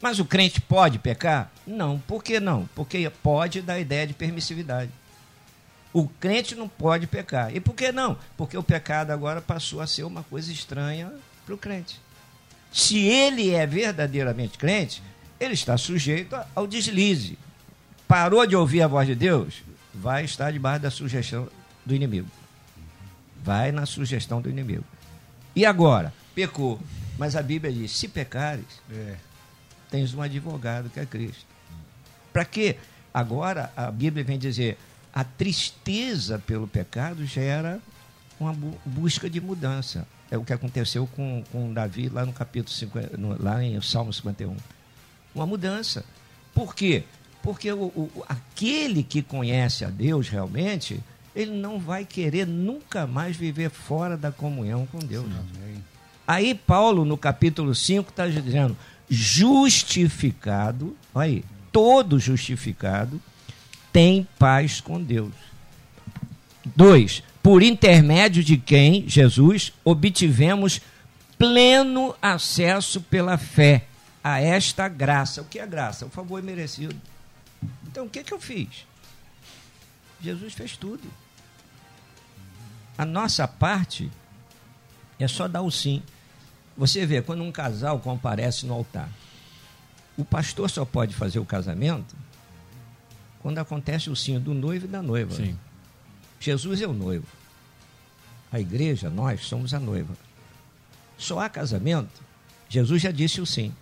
[0.00, 1.50] Mas o crente pode pecar?
[1.66, 1.98] Não.
[2.00, 2.68] Por que não?
[2.74, 4.90] Porque pode dar ideia de permissividade.
[5.96, 7.56] O crente não pode pecar.
[7.56, 8.18] E por que não?
[8.36, 11.10] Porque o pecado agora passou a ser uma coisa estranha
[11.46, 11.98] para o crente.
[12.70, 15.02] Se ele é verdadeiramente crente,
[15.40, 17.38] ele está sujeito ao deslize.
[18.06, 19.62] Parou de ouvir a voz de Deus,
[19.94, 21.48] vai estar debaixo da sugestão
[21.86, 22.28] do inimigo.
[23.42, 24.84] Vai na sugestão do inimigo.
[25.54, 26.12] E agora?
[26.34, 26.78] Pecou.
[27.16, 29.14] Mas a Bíblia diz: se pecares, é.
[29.90, 31.46] tens um advogado que é Cristo.
[32.34, 32.76] Para quê?
[33.14, 34.76] Agora a Bíblia vem dizer:
[35.16, 37.80] a tristeza pelo pecado gera
[38.38, 40.06] uma busca de mudança.
[40.30, 44.12] É o que aconteceu com, com Davi lá no capítulo 50, no, lá em Salmo
[44.12, 44.54] 51.
[45.34, 46.04] Uma mudança.
[46.52, 47.04] Por quê?
[47.42, 51.00] Porque o, o, aquele que conhece a Deus realmente,
[51.34, 55.24] ele não vai querer nunca mais viver fora da comunhão com Deus.
[55.24, 55.82] Sim,
[56.28, 58.76] aí Paulo, no capítulo 5, está dizendo,
[59.08, 63.18] justificado, olha aí, todo justificado,
[63.96, 65.32] tem paz com Deus.
[66.62, 70.82] Dois, por intermédio de quem, Jesus, obtivemos
[71.38, 73.86] pleno acesso pela fé
[74.22, 75.40] a esta graça.
[75.40, 76.04] O que é graça?
[76.04, 76.94] O favor merecido.
[77.86, 78.86] Então, o que, que eu fiz?
[80.20, 81.10] Jesus fez tudo.
[82.98, 84.10] A nossa parte
[85.18, 86.02] é só dar o sim.
[86.76, 89.08] Você vê, quando um casal comparece no altar,
[90.18, 92.14] o pastor só pode fazer o casamento
[93.46, 95.32] quando acontece o sim do noivo e da noiva.
[95.32, 95.56] Sim.
[96.40, 97.28] Jesus é o noivo.
[98.50, 100.12] A igreja, nós somos a noiva.
[101.16, 102.20] Só há casamento.
[102.68, 103.72] Jesus já disse o sim.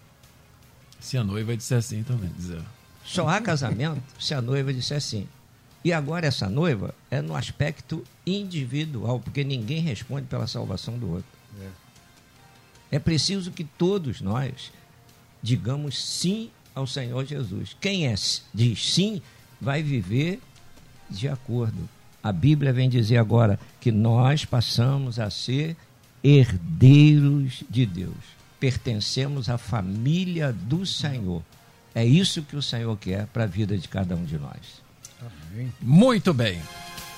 [1.00, 2.30] Se a noiva disser sim também.
[2.36, 2.60] Dizer.
[3.06, 5.26] Só há casamento se a noiva disser sim.
[5.82, 11.38] E agora essa noiva é no aspecto individual, porque ninguém responde pela salvação do outro.
[11.58, 14.70] É, é preciso que todos nós
[15.42, 17.74] digamos sim ao Senhor Jesus.
[17.80, 18.14] Quem é,
[18.52, 19.22] diz sim
[19.60, 20.40] vai viver
[21.10, 21.88] de acordo.
[22.22, 25.76] A Bíblia vem dizer agora que nós passamos a ser
[26.22, 28.14] herdeiros de Deus.
[28.58, 31.42] Pertencemos à família do Senhor.
[31.94, 34.82] É isso que o Senhor quer para a vida de cada um de nós.
[35.80, 36.60] Muito bem.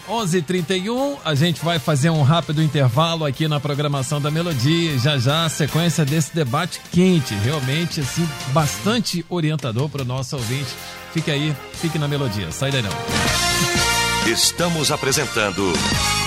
[0.08, 4.98] 11:31 a gente vai fazer um rápido intervalo aqui na programação da Melodia.
[4.98, 10.74] Já já a sequência desse debate quente, realmente assim bastante orientador para o nosso ouvinte.
[11.12, 12.50] Fique aí, fique na Melodia.
[12.52, 12.92] Sai daí não.
[14.26, 15.72] Estamos apresentando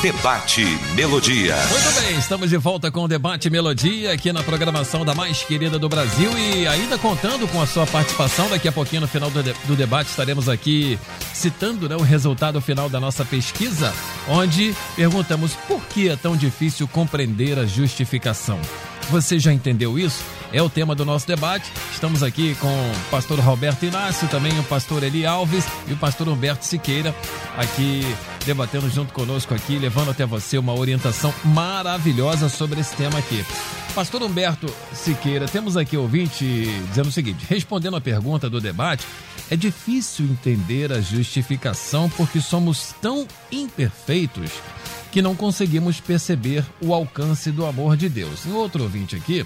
[0.02, 0.64] Debate
[0.96, 1.54] Melodia.
[1.70, 5.78] Muito bem, estamos de volta com o Debate Melodia aqui na programação da mais querida
[5.78, 8.50] do Brasil e ainda contando com a sua participação.
[8.50, 10.98] Daqui a pouquinho, no final do, de do debate, estaremos aqui
[11.34, 13.94] citando né, o resultado final da nossa pesquisa,
[14.30, 18.60] onde perguntamos por que é tão difícil compreender a justificação.
[19.12, 20.24] Você já entendeu isso?
[20.54, 21.72] É o tema do nosso debate.
[21.92, 26.28] Estamos aqui com o pastor Roberto Inácio, também o pastor Eli Alves e o pastor
[26.28, 27.14] Humberto Siqueira,
[27.58, 28.02] aqui
[28.46, 33.44] debatendo junto conosco aqui, levando até você uma orientação maravilhosa sobre esse tema aqui.
[33.96, 36.46] Pastor Humberto Siqueira, temos aqui ouvinte
[36.90, 39.08] dizendo o seguinte: respondendo a pergunta do debate,
[39.50, 44.52] é difícil entender a justificação porque somos tão imperfeitos
[45.12, 48.46] que não conseguimos perceber o alcance do amor de Deus.
[48.46, 49.46] E outro ouvinte aqui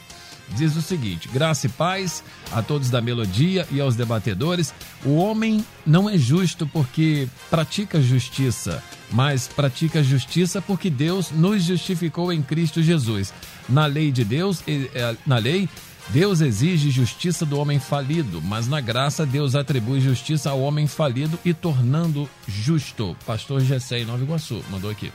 [0.49, 4.73] diz o seguinte: graça e paz a todos da melodia e aos debatedores.
[5.03, 12.31] O homem não é justo porque pratica justiça, mas pratica justiça porque Deus nos justificou
[12.31, 13.33] em Cristo Jesus.
[13.67, 15.69] Na lei de Deus, é, na lei,
[16.09, 21.39] Deus exige justiça do homem falido, mas na graça Deus atribui justiça ao homem falido
[21.45, 23.15] e tornando justo.
[23.25, 25.11] Pastor Gessé em Nova Iguaçu mandou aqui.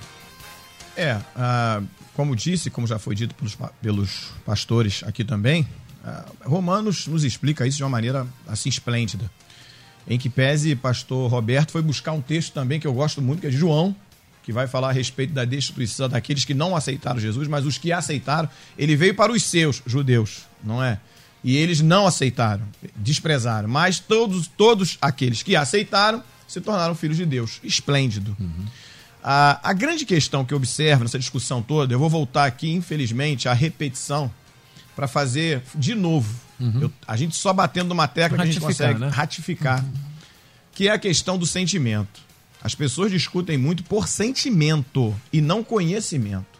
[0.98, 1.80] É, ah,
[2.12, 5.64] como disse, como já foi dito pelos, pelos pastores aqui também,
[6.04, 9.30] ah, Romanos nos explica isso de uma maneira assim esplêndida.
[10.08, 13.46] Em que pese pastor Roberto foi buscar um texto também que eu gosto muito, que
[13.46, 13.94] é de João,
[14.42, 17.92] que vai falar a respeito da destituição daqueles que não aceitaram Jesus, mas os que
[17.92, 20.98] aceitaram, ele veio para os seus judeus, não é?
[21.44, 22.64] E eles não aceitaram,
[22.96, 27.60] desprezaram, mas todos, todos aqueles que aceitaram se tornaram filhos de Deus.
[27.62, 28.36] Esplêndido.
[28.40, 28.66] Uhum.
[29.22, 33.48] A, a grande questão que eu observo nessa discussão toda, eu vou voltar aqui, infelizmente,
[33.48, 34.30] à repetição
[34.94, 36.34] para fazer de novo.
[36.58, 36.82] Uhum.
[36.82, 39.08] Eu, a gente só batendo uma tecla que a gente consegue né?
[39.08, 39.84] ratificar.
[39.84, 39.92] Uhum.
[40.72, 42.20] Que é a questão do sentimento.
[42.62, 46.58] As pessoas discutem muito por sentimento e não conhecimento.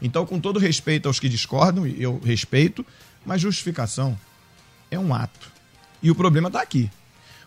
[0.00, 2.84] Então, com todo respeito aos que discordam, eu respeito,
[3.24, 4.18] mas justificação
[4.90, 5.50] é um ato.
[6.02, 6.90] E o problema está aqui.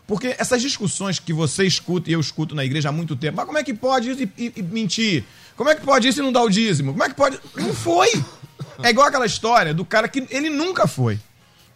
[0.10, 3.46] Porque essas discussões que você escuta e eu escuto na igreja há muito tempo, mas
[3.46, 5.24] como é que pode isso e, e, e mentir?
[5.56, 6.94] Como é que pode isso e não dar o dízimo?
[6.94, 7.40] Como é que pode.
[7.56, 8.10] Não foi!
[8.82, 11.20] É igual aquela história do cara que ele nunca foi.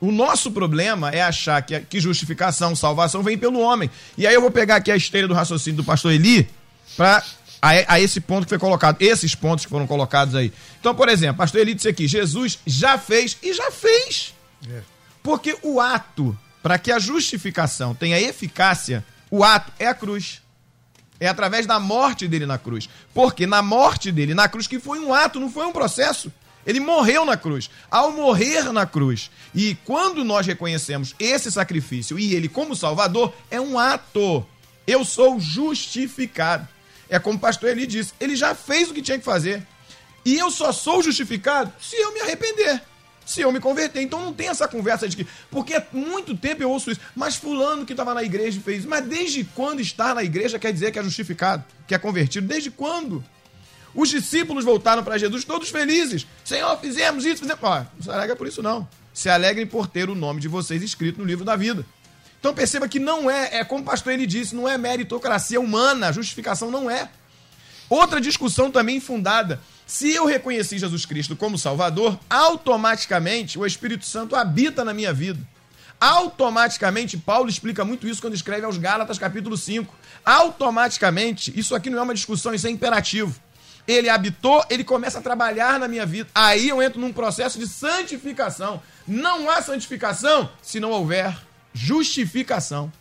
[0.02, 3.88] O nosso problema é achar que, que justificação, salvação vem pelo homem.
[4.18, 6.50] E aí eu vou pegar aqui a esteira do raciocínio do pastor Eli
[6.98, 7.24] para
[7.62, 10.52] a, a, esse ponto que foi colocado, esses pontos que foram colocados aí.
[10.80, 14.34] Então, por exemplo, pastor Eli disse aqui: Jesus já fez e já fez.
[14.68, 14.82] É.
[15.22, 20.42] Porque o ato para que a justificação tenha eficácia, o ato é a cruz.
[21.20, 22.90] É através da morte dele na cruz.
[23.14, 26.32] Porque na morte dele na cruz, que foi um ato, não foi um processo.
[26.66, 27.70] Ele morreu na cruz.
[27.92, 33.60] Ao morrer na cruz, e quando nós reconhecemos esse sacrifício e ele como Salvador, é
[33.60, 34.46] um ato.
[34.88, 36.68] Eu sou justificado.
[37.10, 39.66] É como o pastor Eli disse: ele já fez o que tinha que fazer.
[40.26, 42.82] E eu só sou justificado se eu me arrepender
[43.26, 44.02] se eu me converter.
[44.02, 45.28] Então não tem essa conversa de que.
[45.50, 47.02] Porque há muito tempo eu ouço isso.
[47.16, 48.86] Mas Fulano que estava na igreja fez.
[48.86, 52.48] Mas desde quando estar na igreja quer dizer que é justificado, que é convertido?
[52.48, 53.24] Desde quando?
[53.96, 56.26] Os discípulos voltaram para Jesus todos felizes.
[56.44, 57.64] Senhor, fizemos isso, fizemos.
[57.64, 58.88] Ó, não se alegra por isso, não.
[59.14, 61.86] Se alegrem por ter o nome de vocês escrito no livro da vida.
[62.40, 66.12] Então perceba que não é, é como o pastor ele disse, não é meritocracia humana,
[66.12, 67.10] justificação não é.
[67.90, 74.36] Outra discussão também fundada se eu reconheci Jesus Cristo como Salvador, automaticamente o Espírito Santo
[74.36, 75.40] habita na minha vida.
[76.00, 79.94] Automaticamente, Paulo explica muito isso quando escreve aos Gálatas, capítulo 5.
[80.26, 83.40] Automaticamente, isso aqui não é uma discussão, isso é imperativo.
[83.88, 86.30] Ele habitou, ele começa a trabalhar na minha vida.
[86.34, 88.82] Aí eu entro num processo de santificação.
[89.08, 91.38] Não há santificação se não houver
[91.74, 92.92] justificação.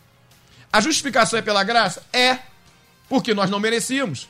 [0.73, 2.03] A justificação é pela graça?
[2.13, 2.39] É,
[3.09, 4.29] porque nós não merecíamos.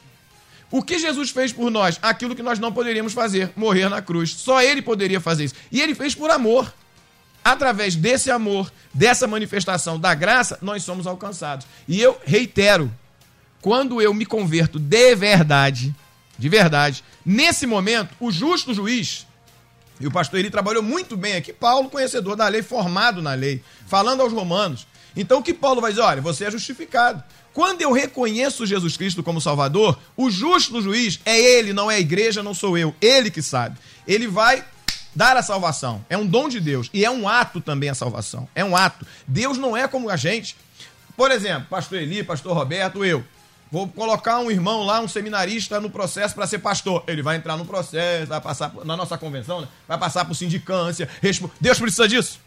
[0.73, 1.99] O que Jesus fez por nós?
[2.01, 4.31] Aquilo que nós não poderíamos fazer, morrer na cruz.
[4.31, 5.55] Só ele poderia fazer isso.
[5.71, 6.73] E ele fez por amor.
[7.45, 11.67] Através desse amor, dessa manifestação da graça, nós somos alcançados.
[11.87, 12.91] E eu reitero,
[13.61, 15.95] quando eu me converto de verdade,
[16.39, 19.27] de verdade, nesse momento, o justo juiz,
[20.01, 23.63] e o pastor ele trabalhou muito bem aqui, Paulo, conhecedor da lei, formado na lei,
[23.87, 24.87] falando aos romanos.
[25.15, 26.03] Então o que Paulo vai dizer?
[26.03, 27.23] Olha, você é justificado.
[27.53, 32.01] Quando eu reconheço Jesus Cristo como Salvador, o justo juiz é ele, não é a
[32.01, 32.95] igreja, não sou eu.
[33.01, 33.79] Ele que sabe.
[34.07, 34.65] Ele vai
[35.15, 36.05] dar a salvação.
[36.09, 36.89] É um dom de Deus.
[36.93, 38.49] E é um ato também a salvação.
[38.55, 39.07] É um ato.
[39.27, 40.57] Deus não é como a gente.
[41.17, 43.23] Por exemplo, pastor Eli, pastor Roberto, eu.
[43.71, 47.05] Vou colocar um irmão lá, um seminarista, no processo para ser pastor.
[47.07, 49.69] Ele vai entrar no processo, vai passar na nossa convenção, né?
[49.89, 51.09] vai passar por sindicância.
[51.59, 52.39] Deus precisa disso?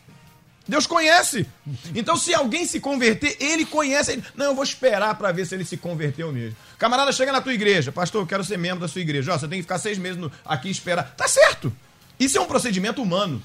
[0.68, 1.46] Deus conhece.
[1.94, 4.14] Então, se alguém se converter, ele conhece.
[4.14, 4.24] Ele...
[4.36, 6.56] Não, eu vou esperar para ver se ele se converteu mesmo.
[6.78, 9.34] Camarada chega na tua igreja, pastor, eu quero ser membro da sua igreja.
[9.34, 10.32] Ó, você tem que ficar seis meses no...
[10.44, 11.14] aqui e esperar.
[11.16, 11.72] Tá certo.
[12.20, 13.42] Isso é um procedimento humano.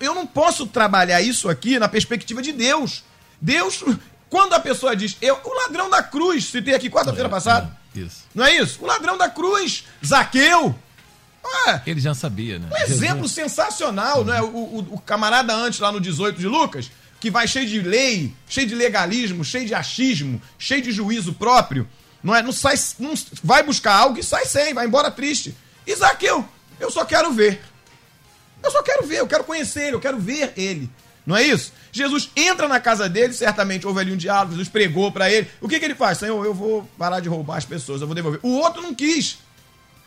[0.00, 3.04] Eu não posso trabalhar isso aqui na perspectiva de Deus.
[3.40, 3.84] Deus,
[4.30, 7.76] quando a pessoa diz, eu, o ladrão da cruz, citei aqui quarta-feira é, passada.
[7.94, 8.24] É, isso.
[8.34, 8.82] Não é isso?
[8.82, 10.74] O ladrão da cruz, Zaqueu.
[11.68, 12.68] É, Ele já sabia, né?
[12.70, 13.32] Um exemplo Jesus.
[13.32, 14.40] sensacional, né?
[14.40, 18.32] O, o, o, camarada antes, lá no 18 de Lucas, que vai cheio de lei,
[18.48, 21.88] cheio de legalismo, cheio de achismo, cheio de juízo próprio,
[22.22, 22.42] não é?
[22.42, 25.54] Não sai, não, vai buscar algo e sai sem, vai embora triste.
[25.86, 26.46] E Zaqueu,
[26.78, 27.60] eu só quero ver.
[28.62, 30.90] Eu só quero ver, eu quero conhecer ele, eu quero ver ele.
[31.24, 31.72] Não é isso?
[31.92, 35.48] Jesus entra na casa dele, certamente houve ali um diálogo, Jesus pregou para ele.
[35.60, 36.18] O que, que ele faz?
[36.18, 38.40] Senhor, eu vou parar de roubar as pessoas, eu vou devolver.
[38.42, 39.38] O outro não quis.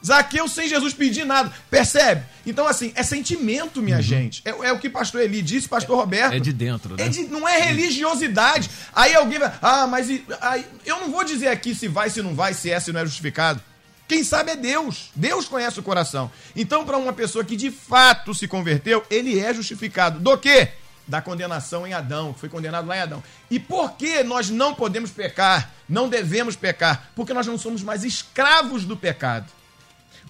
[0.05, 1.51] Zaqueu sem Jesus pedir nada.
[1.69, 2.23] Percebe?
[2.45, 4.01] Então, assim, é sentimento, minha uhum.
[4.01, 4.41] gente.
[4.43, 6.33] É, é, o que pastor Eli disse, pastor é, Roberto.
[6.33, 7.05] É de dentro, né?
[7.05, 8.69] É de, não é religiosidade.
[8.93, 9.53] Aí alguém vai.
[9.61, 10.09] Ah, mas
[10.41, 12.99] aí, eu não vou dizer aqui se vai, se não vai, se é, se não
[12.99, 13.61] é justificado.
[14.07, 15.09] Quem sabe é Deus.
[15.15, 16.29] Deus conhece o coração.
[16.55, 20.19] Então, para uma pessoa que de fato se converteu, ele é justificado.
[20.19, 20.69] Do quê?
[21.07, 23.23] Da condenação em Adão, foi condenado lá em Adão.
[23.49, 25.71] E por que nós não podemos pecar?
[25.87, 27.09] Não devemos pecar?
[27.15, 29.45] Porque nós não somos mais escravos do pecado.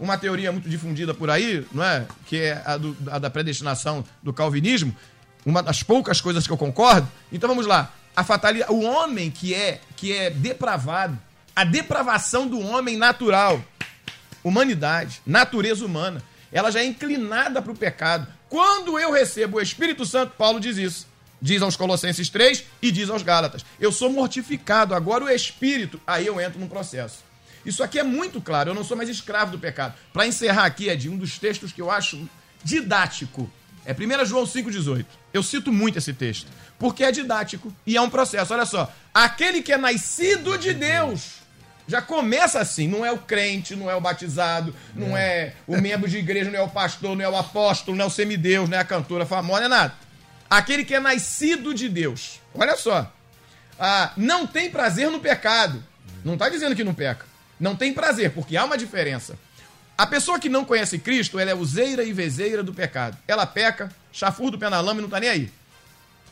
[0.02, 2.08] Uma teoria muito difundida por aí, não é?
[2.26, 4.98] Que é a, do, a da predestinação do calvinismo,
[5.46, 7.08] uma das poucas coisas que eu concordo.
[7.32, 7.94] Então vamos lá.
[8.16, 11.16] A fatalidade, o homem que é que é depravado,
[11.56, 13.64] a depravação do homem natural,
[14.44, 18.28] humanidade, natureza humana, ela já é inclinada para o pecado.
[18.50, 21.08] Quando eu recebo o Espírito Santo, Paulo diz isso.
[21.40, 26.02] Diz aos Colossenses 3 e diz aos Gálatas: Eu sou mortificado, agora o Espírito.
[26.08, 27.20] Aí eu entro no processo.
[27.66, 29.94] Isso aqui é muito claro, eu não sou mais escravo do pecado.
[30.12, 32.28] Para encerrar aqui, de um dos textos que eu acho
[32.64, 33.52] didático.
[33.86, 35.06] É 1 João 5,18.
[35.34, 36.48] Eu cito muito esse texto.
[36.78, 38.54] Porque é didático e é um processo.
[38.54, 38.92] Olha só.
[39.14, 41.42] Aquele que é nascido de Deus
[41.88, 45.82] já começa assim, não é o crente, não é o batizado, não é, é o
[45.82, 48.70] membro de igreja, não é o pastor, não é o apóstolo, não é o semideus,
[48.70, 49.94] não é a cantora famosa, não é nada.
[50.50, 52.40] Aquele que é nascido de Deus.
[52.54, 53.12] Olha só.
[53.80, 55.84] Ah, não tem prazer no pecado.
[56.24, 57.26] Não está dizendo que não peca.
[57.62, 59.38] Não tem prazer, porque há uma diferença.
[59.96, 63.16] A pessoa que não conhece Cristo, ela é useira e vezeira do pecado.
[63.28, 65.52] Ela peca, chafurda o pé na lama e não está nem aí.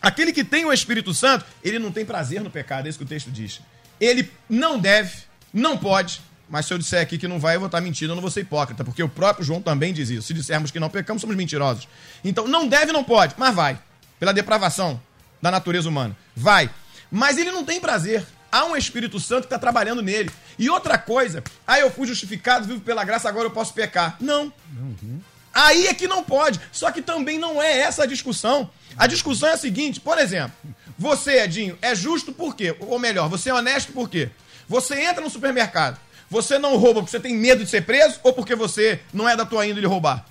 [0.02, 3.04] Aquele que tem o Espírito Santo, ele não tem prazer no pecado, é isso que
[3.04, 3.62] o texto diz.
[4.02, 5.18] Ele não deve,
[5.54, 6.20] não pode,
[6.50, 8.32] mas se eu disser aqui que não vai, eu vou estar mentindo, eu não vou
[8.32, 10.28] ser hipócrita, porque o próprio João também diz isso.
[10.28, 11.88] Se dissermos que não pecamos, somos mentirosos.
[12.24, 13.78] Então, não deve, não pode, mas vai.
[14.20, 15.00] Pela depravação
[15.40, 16.18] da natureza humana.
[16.36, 16.72] Vai.
[17.12, 18.26] Mas ele não tem prazer.
[18.52, 20.32] Há um Espírito Santo que está trabalhando nele.
[20.60, 24.18] E outra coisa, ah, eu fui justificado, vivo pela graça, agora eu posso pecar.
[24.20, 24.52] Não.
[24.78, 25.22] Uhum.
[25.54, 26.60] Aí é que não pode.
[26.70, 28.70] Só que também não é essa a discussão.
[28.98, 30.54] A discussão é a seguinte, por exemplo,
[30.98, 32.76] você, Edinho, é justo por quê?
[32.82, 34.30] Ou melhor, você é honesto por quê?
[34.68, 35.98] Você entra no supermercado,
[36.30, 39.38] você não rouba porque você tem medo de ser preso ou porque você não é
[39.38, 40.26] da tua índole roubar?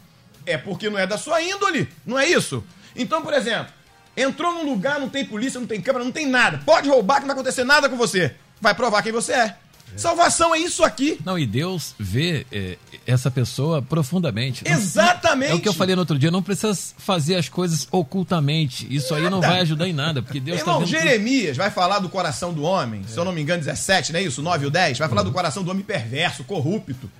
[0.44, 2.62] É porque não é da sua índole, não é isso?
[2.94, 3.72] Então, por exemplo,
[4.14, 6.60] entrou num lugar, não tem polícia, não tem câmera, não tem nada.
[6.66, 8.34] Pode roubar que não vai acontecer nada com você.
[8.60, 9.56] Vai provar quem você é.
[9.96, 11.18] Salvação é isso aqui.
[11.24, 14.62] Não, e Deus vê é, essa pessoa profundamente.
[14.66, 15.52] Exatamente.
[15.52, 18.86] É o que eu falei no outro dia, não precisa fazer as coisas ocultamente.
[18.90, 19.26] Isso nada.
[19.26, 22.52] aí não vai ajudar em nada, porque Deus está vendo Jeremias vai falar do coração
[22.52, 23.10] do homem, é.
[23.10, 24.42] se eu não me engano, 17, não é isso?
[24.42, 27.10] 9 ou 10, vai falar do coração do homem perverso, corrupto,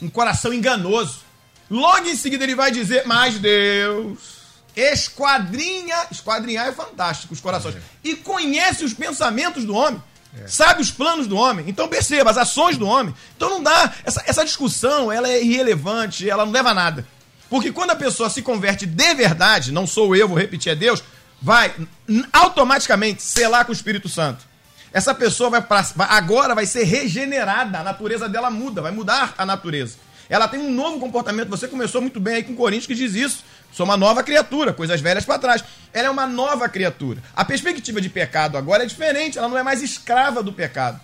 [0.00, 1.20] um coração enganoso.
[1.70, 4.36] Logo em seguida ele vai dizer, mas Deus
[4.76, 7.80] esquadrinha, esquadrinhar é fantástico os corações, é.
[8.04, 10.02] e conhece os pensamentos do homem.
[10.42, 10.46] É.
[10.46, 11.66] Sabe os planos do homem.
[11.68, 13.14] Então perceba, as ações do homem.
[13.36, 13.92] Então não dá.
[14.04, 17.06] Essa, essa discussão ela é irrelevante, ela não leva a nada.
[17.48, 21.02] Porque quando a pessoa se converte de verdade, não sou eu, vou repetir, é Deus,
[21.40, 21.72] vai
[22.32, 24.44] automaticamente selar com o Espírito Santo.
[24.92, 29.34] Essa pessoa vai, pra, vai agora vai ser regenerada, a natureza dela muda, vai mudar
[29.36, 29.98] a natureza.
[30.28, 31.48] Ela tem um novo comportamento.
[31.48, 33.44] Você começou muito bem aí com Coríntios que diz isso.
[33.76, 35.62] Sou uma nova criatura, coisas velhas para trás.
[35.92, 37.22] Ela é uma nova criatura.
[37.36, 40.98] A perspectiva de pecado agora é diferente, ela não é mais escrava do pecado.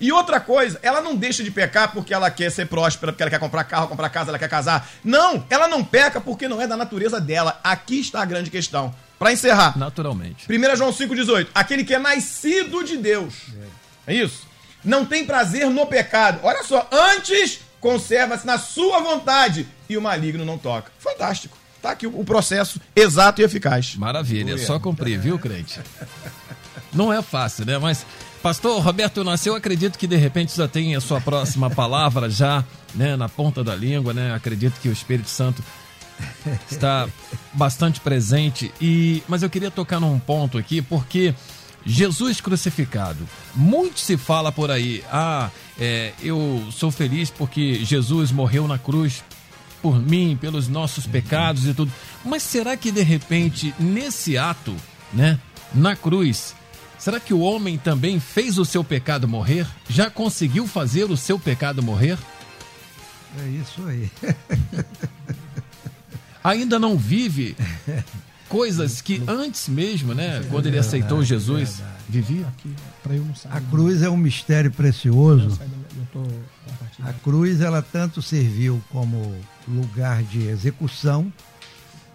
[0.00, 3.30] E outra coisa, ela não deixa de pecar porque ela quer ser próspera, porque ela
[3.30, 4.88] quer comprar carro, comprar casa, ela quer casar.
[5.04, 7.60] Não, ela não peca porque não é da natureza dela.
[7.62, 8.94] Aqui está a grande questão.
[9.18, 9.76] Para encerrar.
[9.76, 10.46] Naturalmente.
[10.50, 11.48] 1 João 5,18.
[11.54, 13.34] Aquele que é nascido de Deus.
[14.06, 14.14] É.
[14.14, 14.48] é isso?
[14.82, 16.40] Não tem prazer no pecado.
[16.42, 20.90] Olha só, antes conserva-se na sua vontade e o maligno não toca.
[20.98, 21.63] Fantástico.
[21.84, 23.94] Tá aqui o processo exato e eficaz.
[23.96, 25.78] Maravilha, é só cumprir, viu, crente?
[26.94, 27.76] Não é fácil, né?
[27.76, 28.06] Mas,
[28.42, 32.64] pastor Roberto Nasceu, eu acredito que de repente já tem a sua próxima palavra já,
[32.94, 34.32] né, na ponta da língua, né?
[34.32, 35.62] Acredito que o Espírito Santo
[36.72, 37.06] está
[37.52, 41.34] bastante presente e mas eu queria tocar num ponto aqui porque
[41.84, 43.28] Jesus crucificado.
[43.54, 49.22] Muito se fala por aí, ah, é, eu sou feliz porque Jesus morreu na cruz
[49.84, 51.92] por mim, pelos nossos pecados e tudo.
[52.24, 54.74] Mas será que de repente, nesse ato,
[55.12, 55.38] né,
[55.74, 56.54] na cruz,
[56.98, 59.66] será que o homem também fez o seu pecado morrer?
[59.86, 62.16] Já conseguiu fazer o seu pecado morrer?
[63.38, 64.10] É isso aí.
[66.42, 67.54] Ainda não vive
[68.48, 72.46] coisas que antes mesmo, né, quando ele aceitou Jesus, vivia.
[73.50, 75.60] A cruz é um mistério precioso.
[77.02, 79.34] A cruz ela tanto serviu como
[79.68, 81.32] lugar de execução,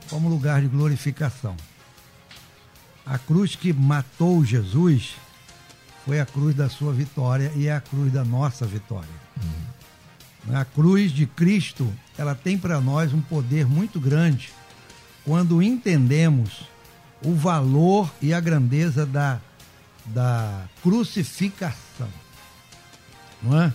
[0.09, 1.55] como lugar de glorificação.
[3.05, 5.15] A cruz que matou Jesus
[6.05, 9.09] foi a cruz da sua vitória e é a cruz da nossa vitória.
[10.53, 14.51] A cruz de Cristo, ela tem para nós um poder muito grande
[15.25, 16.63] quando entendemos
[17.23, 19.39] o valor e a grandeza da,
[20.05, 22.09] da crucificação.
[23.41, 23.73] Não é?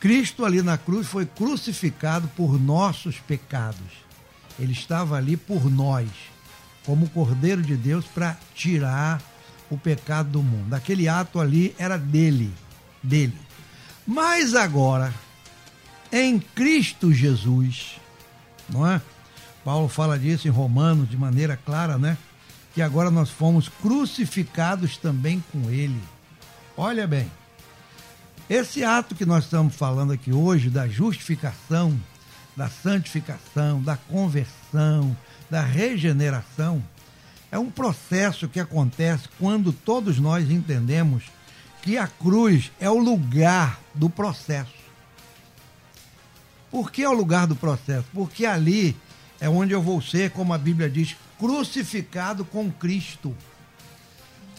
[0.00, 4.00] Cristo ali na cruz foi crucificado por nossos pecados.
[4.58, 6.08] Ele estava ali por nós,
[6.86, 9.22] como Cordeiro de Deus, para tirar
[9.70, 10.72] o pecado do mundo.
[10.72, 12.50] Aquele ato ali era dele,
[13.02, 13.36] dele.
[14.06, 15.14] Mas agora,
[16.10, 18.00] em Cristo Jesus,
[18.70, 19.02] não é?
[19.62, 22.16] Paulo fala disso em Romanos de maneira clara, né?
[22.74, 26.00] Que agora nós fomos crucificados também com ele.
[26.76, 27.30] Olha bem,
[28.50, 31.96] esse ato que nós estamos falando aqui hoje, da justificação,
[32.56, 35.16] da santificação, da conversão,
[35.48, 36.82] da regeneração,
[37.52, 41.22] é um processo que acontece quando todos nós entendemos
[41.80, 44.74] que a cruz é o lugar do processo.
[46.72, 48.06] Por que é o lugar do processo?
[48.12, 48.96] Porque ali
[49.40, 53.32] é onde eu vou ser, como a Bíblia diz, crucificado com Cristo.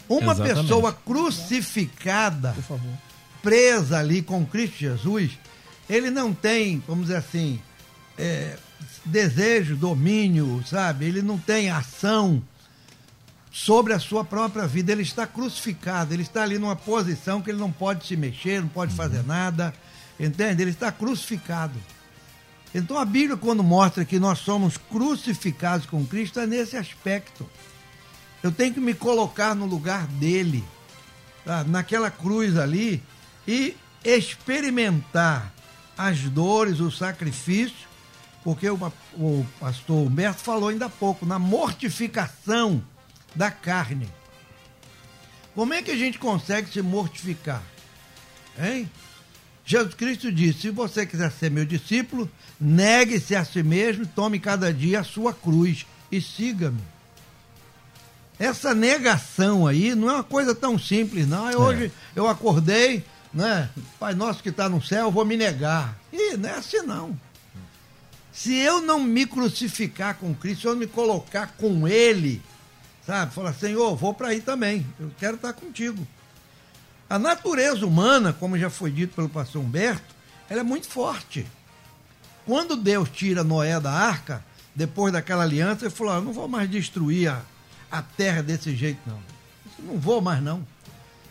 [0.07, 0.61] Uma Exatamente.
[0.61, 3.10] pessoa crucificada Por favor.
[3.41, 5.37] Presa ali com Cristo Jesus,
[5.89, 7.59] ele não tem, vamos dizer assim,
[8.17, 8.57] é,
[9.03, 11.05] desejo, domínio, sabe?
[11.05, 12.41] Ele não tem ação
[13.51, 14.91] sobre a sua própria vida.
[14.91, 18.69] Ele está crucificado, ele está ali numa posição que ele não pode se mexer, não
[18.69, 19.73] pode fazer nada,
[20.19, 20.61] entende?
[20.61, 21.77] Ele está crucificado.
[22.73, 27.49] Então a Bíblia, quando mostra que nós somos crucificados com Cristo, é nesse aspecto.
[28.41, 30.63] Eu tenho que me colocar no lugar dele
[31.43, 31.63] tá?
[31.65, 33.03] naquela cruz ali
[33.51, 33.75] e
[34.05, 35.51] experimentar
[35.97, 37.89] as dores, o sacrifício,
[38.45, 42.81] porque o, o pastor Humberto falou ainda há pouco, na mortificação
[43.35, 44.07] da carne.
[45.53, 47.61] Como é que a gente consegue se mortificar?
[48.57, 48.89] Hein?
[49.65, 54.73] Jesus Cristo disse: se você quiser ser meu discípulo, negue-se a si mesmo, tome cada
[54.73, 56.81] dia a sua cruz e siga-me.
[58.39, 61.45] Essa negação aí não é uma coisa tão simples, não.
[61.45, 63.69] Aí Hoje eu acordei, né?
[63.99, 65.97] Pai nosso que está no céu, eu vou me negar.
[66.11, 67.17] Ih, não é assim não.
[68.31, 72.41] Se eu não me crucificar com Cristo, se eu me colocar com Ele,
[73.05, 73.33] sabe?
[73.33, 74.85] Falar, Senhor, vou para aí também.
[74.99, 76.07] Eu quero estar contigo.
[77.09, 80.15] A natureza humana, como já foi dito pelo pastor Humberto,
[80.49, 81.45] ela é muito forte.
[82.45, 86.69] Quando Deus tira Noé da arca, depois daquela aliança, ele falou: "Ah, não vou mais
[86.69, 87.41] destruir a,
[87.91, 89.19] a terra desse jeito, não.
[89.79, 90.65] Não vou mais, não.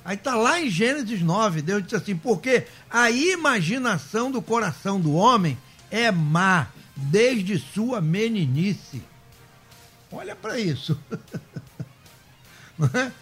[0.05, 5.13] Aí está lá em Gênesis 9, Deus disse assim: Porque a imaginação do coração do
[5.13, 5.59] homem
[5.91, 9.03] é má desde sua meninice.
[10.11, 10.99] Olha para isso.
[12.95, 13.13] É?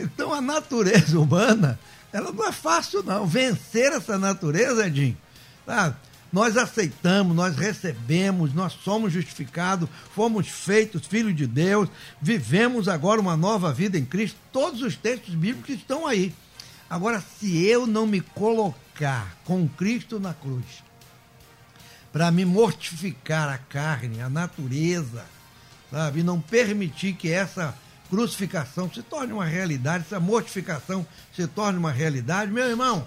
[0.00, 1.78] Então a natureza humana,
[2.10, 3.26] ela não é fácil não.
[3.26, 5.14] Vencer essa natureza, Edinho,
[5.66, 5.94] tá?
[6.34, 11.88] Nós aceitamos, nós recebemos, nós somos justificados, fomos feitos filhos de Deus,
[12.20, 14.36] vivemos agora uma nova vida em Cristo.
[14.50, 16.34] Todos os textos bíblicos estão aí.
[16.90, 20.64] Agora, se eu não me colocar com Cristo na cruz,
[22.12, 25.24] para me mortificar a carne, a natureza,
[25.88, 26.18] sabe?
[26.18, 27.78] E não permitir que essa
[28.10, 32.50] crucificação se torne uma realidade, essa mortificação se torne uma realidade.
[32.50, 33.06] Meu irmão,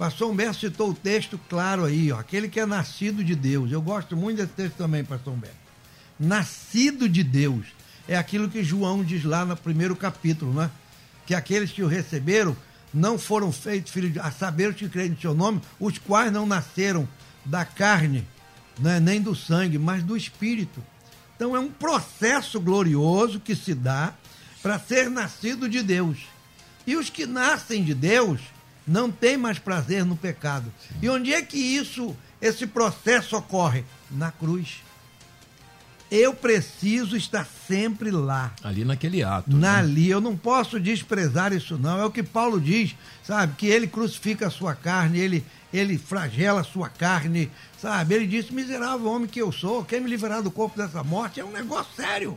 [0.00, 3.70] pastor Humberto citou o texto claro aí, ó, aquele que é nascido de Deus.
[3.70, 5.58] Eu gosto muito desse texto também, pastor Humberto.
[6.18, 7.66] Nascido de Deus.
[8.08, 10.70] É aquilo que João diz lá no primeiro capítulo, né?
[11.26, 12.56] Que aqueles que o receberam
[12.94, 16.32] não foram feitos filhos de, a saber os que creem no seu nome, os quais
[16.32, 17.06] não nasceram
[17.44, 18.26] da carne,
[18.78, 20.82] né, nem do sangue, mas do espírito.
[21.36, 24.14] Então é um processo glorioso que se dá
[24.62, 26.20] para ser nascido de Deus.
[26.86, 28.40] E os que nascem de Deus
[28.86, 30.72] não têm mais prazer no pecado.
[31.00, 33.84] E onde é que isso, esse processo ocorre?
[34.10, 34.82] Na cruz.
[36.10, 38.52] Eu preciso estar sempre lá.
[38.64, 39.56] Ali naquele ato.
[39.56, 39.68] né?
[39.68, 42.00] Ali, eu não posso desprezar isso não.
[42.00, 43.54] É o que Paulo diz, sabe?
[43.56, 47.48] Que ele crucifica a sua carne, ele, ele flagela a sua carne,
[47.80, 48.14] sabe?
[48.16, 51.38] Ele disse, miserável homem que eu sou, quem me livrará do corpo dessa morte?
[51.38, 52.36] É um negócio sério.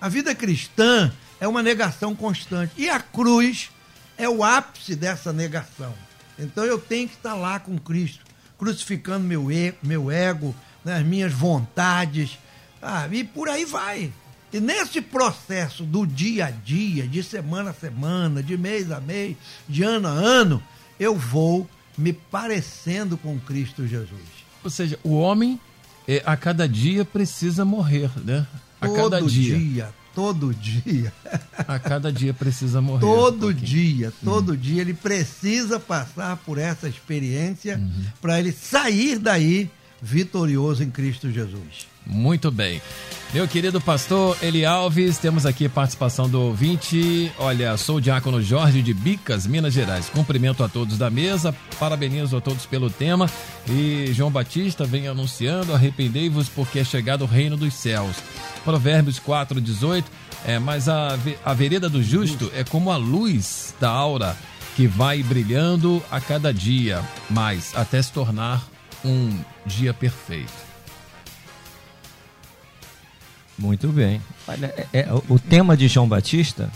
[0.00, 2.72] A vida cristã é uma negação constante.
[2.78, 3.70] E a cruz
[4.16, 5.92] é o ápice dessa negação.
[6.38, 8.24] Então eu tenho que estar lá com Cristo,
[8.58, 10.54] crucificando meu, e- meu ego,
[10.84, 12.38] né, as minhas vontades,
[12.80, 13.18] sabe?
[13.18, 14.12] e por aí vai.
[14.52, 19.36] E nesse processo do dia a dia, de semana a semana, de mês a mês,
[19.68, 20.62] de ano a ano,
[20.98, 24.20] eu vou me parecendo com Cristo Jesus.
[24.62, 25.60] Ou seja, o homem
[26.06, 28.46] é, a cada dia precisa morrer, né?
[28.80, 29.58] A todo cada dia.
[29.58, 31.12] dia, todo dia.
[31.68, 33.02] A cada dia precisa morrer.
[33.02, 33.64] Todo Joaquim.
[33.64, 37.78] dia, todo dia ele precisa passar por essa experiência
[38.18, 39.70] para ele sair daí
[40.06, 41.88] vitorioso em Cristo Jesus.
[42.06, 42.80] Muito bem.
[43.34, 47.32] Meu querido pastor Eli Alves, temos aqui participação do ouvinte.
[47.36, 50.08] Olha, sou o diácono Jorge de Bicas, Minas Gerais.
[50.08, 53.28] Cumprimento a todos da mesa, parabenizo a todos pelo tema.
[53.68, 58.14] E João Batista vem anunciando: arrependei-vos, porque é chegado o reino dos céus.
[58.64, 60.08] Provérbios 4, 18.
[60.46, 64.36] É, mas a, a vereda do justo é como a luz da aura
[64.76, 68.62] que vai brilhando a cada dia mais, até se tornar
[69.06, 70.52] um dia perfeito.
[73.58, 74.20] Muito bem.
[74.46, 76.70] Olha, é- é- o tema de João Batista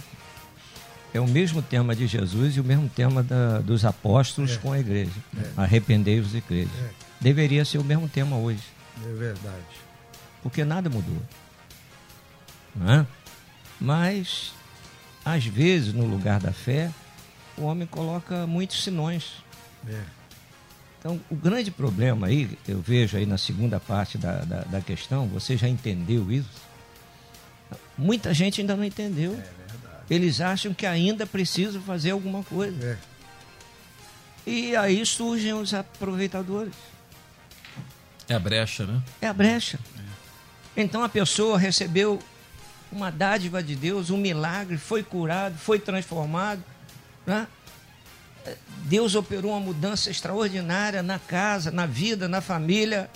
[1.13, 4.79] é o mesmo tema de Jesus e o mesmo tema da- dos apóstolos com a
[4.79, 5.13] igreja.
[5.57, 6.71] Arrependei-vos e crede.
[7.21, 8.63] Deveria ser o mesmo tema hoje,
[9.05, 9.65] É verdade.
[10.43, 11.21] porque nada mudou.
[12.75, 13.07] Não é?
[13.79, 14.53] Mas,
[15.25, 16.91] às vezes, no lugar da fé,
[17.59, 19.43] o homem coloca muitos sinões.
[19.87, 20.01] É.
[21.01, 25.27] Então, o grande problema aí, eu vejo aí na segunda parte da, da, da questão,
[25.27, 26.51] você já entendeu isso?
[27.97, 29.43] Muita gente ainda não entendeu.
[30.11, 32.85] Eles acham que ainda precisa fazer alguma coisa.
[32.85, 32.99] É.
[34.47, 36.75] E aí surgem os aproveitadores.
[38.29, 39.03] É a brecha, né?
[39.23, 39.79] É a brecha.
[40.77, 42.19] Então a pessoa recebeu
[42.93, 46.63] uma dádiva de Deus, um milagre, foi curado, foi transformado.
[47.25, 47.47] né?
[48.85, 53.09] Deus operou uma mudança extraordinária na casa, na vida, na família.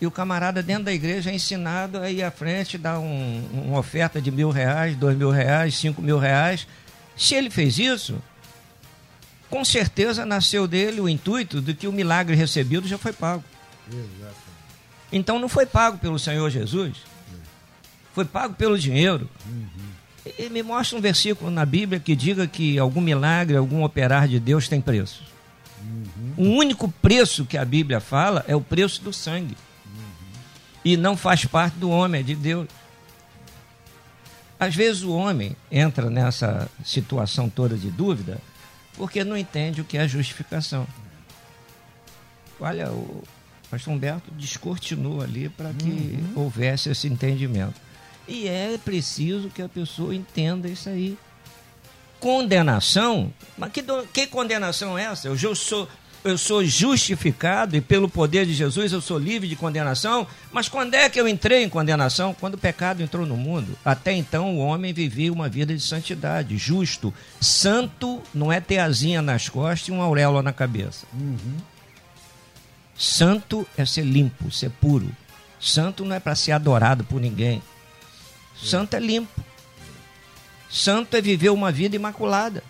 [0.00, 3.78] E o camarada dentro da igreja é ensinado a ir à frente, dar um- uma
[3.78, 6.66] oferta de mil reais, dois mil reais, cinco mil reais.
[7.16, 8.18] Se ele fez isso,
[9.50, 13.44] com certeza nasceu dele o intuito de que o milagre recebido já foi pago.
[15.12, 16.96] Então não foi pago pelo Senhor Jesus,
[18.14, 19.28] foi pago pelo dinheiro.
[20.38, 24.38] E me mostra um versículo na Bíblia que diga que algum milagre, algum operar de
[24.38, 25.22] Deus tem preço.
[26.36, 29.56] O único preço que a Bíblia fala é o preço do sangue.
[30.84, 32.68] E não faz parte do homem, é de Deus.
[34.58, 38.38] Às vezes o homem entra nessa situação toda de dúvida
[38.94, 40.86] porque não entende o que é justificação.
[42.60, 43.24] Olha, o
[43.70, 47.80] pastor Humberto descortinou ali para que houvesse esse entendimento.
[48.32, 51.18] E é preciso que a pessoa entenda isso aí.
[52.20, 53.32] Condenação?
[53.58, 55.26] Mas que, do- que condenação é essa?
[55.26, 55.88] Eu sou,
[56.22, 60.26] eu sou justificado e pelo poder de Jesus eu sou livre de condenação.
[60.52, 62.32] Mas quando é que eu entrei em condenação?
[62.38, 63.76] Quando o pecado entrou no mundo.
[63.84, 67.12] Até então o homem vivia uma vida de santidade, justo.
[67.40, 71.04] Santo não é ter asinha nas costas e uma auréola na cabeça.
[72.96, 75.10] Santo é ser limpo, ser puro.
[75.58, 77.62] Santo não é para ser adorado por ninguém.
[78.62, 79.40] Santo é limpo.
[80.70, 82.62] Santo é viver uma vida imaculada.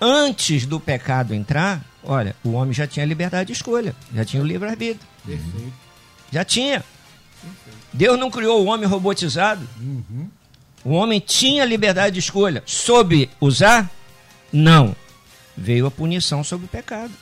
[0.00, 4.46] Antes do pecado entrar, olha, o homem já tinha liberdade de escolha, já tinha o
[4.46, 5.08] livre-arbítrio.
[6.30, 6.84] Já tinha.
[7.92, 9.66] Deus não criou o homem robotizado.
[10.84, 12.62] O homem tinha liberdade de escolha.
[12.66, 13.90] Soube usar?
[14.52, 14.94] Não.
[15.56, 17.12] Veio a punição sobre o pecado.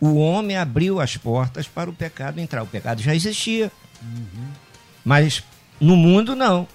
[0.00, 2.62] O homem abriu as portas para o pecado entrar.
[2.62, 3.72] O pecado já existia.
[5.04, 5.42] Mas
[5.80, 6.66] no mundo, não.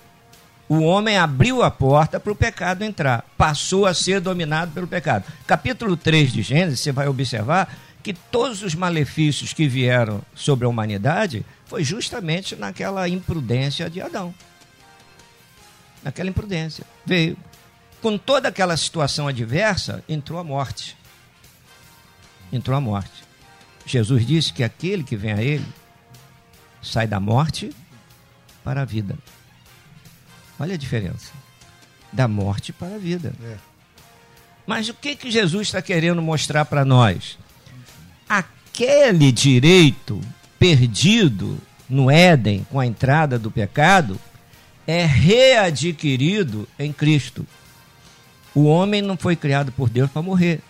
[0.68, 3.26] O homem abriu a porta para o pecado entrar.
[3.38, 5.26] Passou a ser dominado pelo pecado.
[5.46, 10.70] Capítulo 3 de Gênesis, você vai observar que todos os malefícios que vieram sobre a
[10.70, 14.34] humanidade foi justamente naquela imprudência de Adão.
[16.04, 16.86] Naquela imprudência.
[17.06, 17.38] Veio.
[18.02, 20.98] Com toda aquela situação adversa, entrou a morte.
[22.52, 23.24] Entrou a morte.
[23.86, 25.66] Jesus disse que aquele que vem a ele
[26.82, 27.74] sai da morte
[28.64, 29.18] para a vida.
[30.60, 31.32] Olha a diferença.
[32.12, 33.34] Da morte para a vida.
[33.44, 33.58] É.
[34.66, 37.38] Mas o que, que Jesus está querendo mostrar para nós?
[38.30, 40.22] Aquele direito
[40.58, 41.58] perdido
[41.90, 44.20] no Éden com a entrada do pecado
[44.88, 47.46] é readquirido em Cristo.
[48.56, 50.62] O homem não foi criado por Deus para morrer.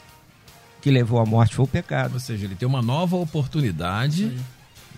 [0.77, 2.15] O que levou à morte foi o pecado.
[2.15, 4.31] Ou seja, ele tem uma nova oportunidade.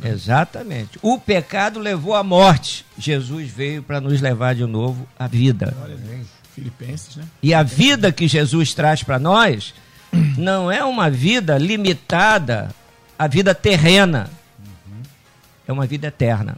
[0.03, 0.99] Exatamente.
[1.01, 2.85] O pecado levou à morte.
[2.97, 5.75] Jesus veio para nos levar de novo à vida.
[6.53, 7.23] Filipenses, né?
[7.43, 9.73] E a vida que Jesus traz para nós
[10.37, 12.69] não é uma vida limitada
[13.17, 14.29] à vida terrena.
[15.67, 16.57] É uma vida eterna.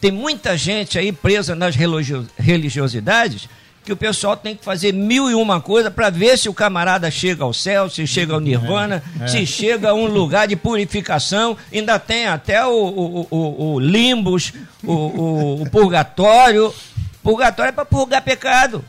[0.00, 3.48] Tem muita gente aí presa nas religio- religiosidades
[3.90, 7.10] que o pessoal tem que fazer mil e uma coisa para ver se o camarada
[7.10, 11.56] chega ao céu, se chega ao nirvana, se chega a um lugar de purificação.
[11.72, 14.52] Ainda tem até o, o, o, o limbus,
[14.84, 16.72] o, o, o purgatório.
[17.20, 18.84] Purgatório é para purgar pecado.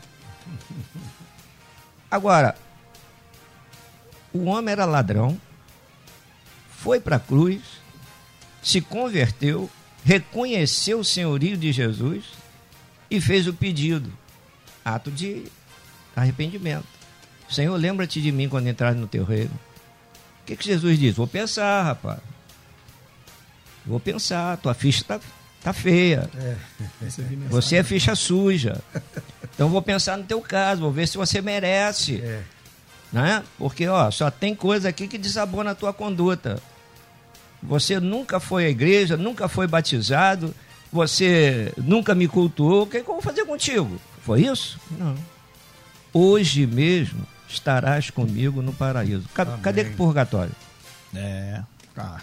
[2.08, 2.54] Agora,
[4.32, 5.36] o homem era ladrão,
[6.78, 7.60] foi para a cruz,
[8.62, 9.68] se converteu,
[10.04, 12.24] reconheceu o senhorio de Jesus
[13.10, 14.12] e fez o pedido,
[14.84, 15.44] ato de
[16.14, 16.86] arrependimento.
[17.48, 19.52] Senhor, lembra-te de mim quando entrar no teu reino.
[20.42, 21.14] O que, que Jesus diz?
[21.14, 22.18] Vou pensar, rapaz.
[23.84, 25.20] Vou pensar, tua ficha tá,
[25.62, 26.28] tá feia.
[27.50, 28.80] Você é ficha suja.
[29.54, 32.22] Então vou pensar no teu caso, vou ver se você merece.
[33.12, 33.42] Né?
[33.58, 36.58] Porque ó, só tem coisa aqui que desabona a tua conduta.
[37.62, 40.54] Você nunca foi à igreja, nunca foi batizado,
[40.90, 42.84] você nunca me cultuou.
[42.84, 44.00] O que, que eu vou fazer contigo?
[44.22, 44.78] Foi isso?
[44.98, 45.14] Não.
[46.12, 49.24] Hoje mesmo estarás comigo no paraíso.
[49.34, 50.52] Ca- Cadê o purgatório?
[51.14, 51.60] É.
[51.96, 52.18] Ah.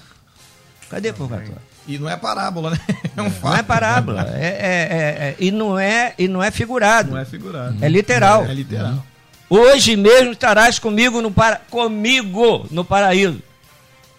[0.90, 1.58] Cadê o purgatório?
[1.88, 2.80] E não é parábola, né?
[3.18, 3.52] É um fato.
[3.54, 4.22] Não é parábola.
[4.36, 7.12] É, é- é- é- e, não é, e não é figurado.
[7.12, 7.78] Não é figurado.
[7.84, 8.46] É literal.
[8.46, 9.06] É literal.
[9.50, 11.58] Hoje mesmo estarás comigo no, para...
[11.70, 13.42] comigo no paraíso.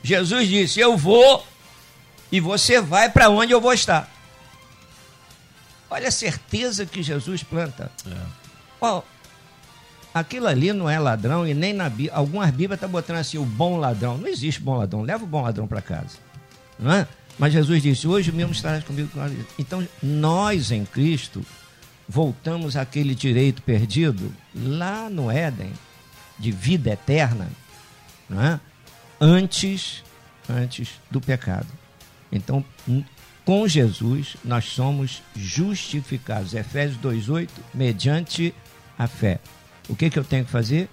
[0.03, 1.47] Jesus disse: Eu vou
[2.33, 4.11] e você vai para onde eu vou estar.
[5.91, 7.91] Olha a certeza que Jesus planta.
[8.81, 9.03] Ó,
[10.15, 12.13] aquilo ali não é ladrão e nem na Bíblia.
[12.15, 14.17] Algumas Bíblias estão botando assim: o bom ladrão.
[14.17, 15.03] Não existe bom ladrão.
[15.03, 16.19] Leva o bom ladrão para casa.
[16.79, 17.07] Não é?
[17.39, 19.09] Mas Jesus disse: Hoje mesmo estarás comigo.
[19.13, 21.45] no paraíso." Então, nós em Cristo
[22.09, 25.73] voltamos àquele direito perdido lá no Éden,
[26.39, 27.49] de vida eterna,
[28.29, 28.61] não é?
[29.21, 30.03] antes,
[30.49, 31.69] antes do pecado.
[32.33, 32.65] Então,
[33.51, 36.55] com Jesus, nós somos justificados.
[36.55, 38.55] Efésios 2,8, mediante
[38.97, 39.41] a fé.
[39.89, 40.89] O que, que eu tenho que fazer?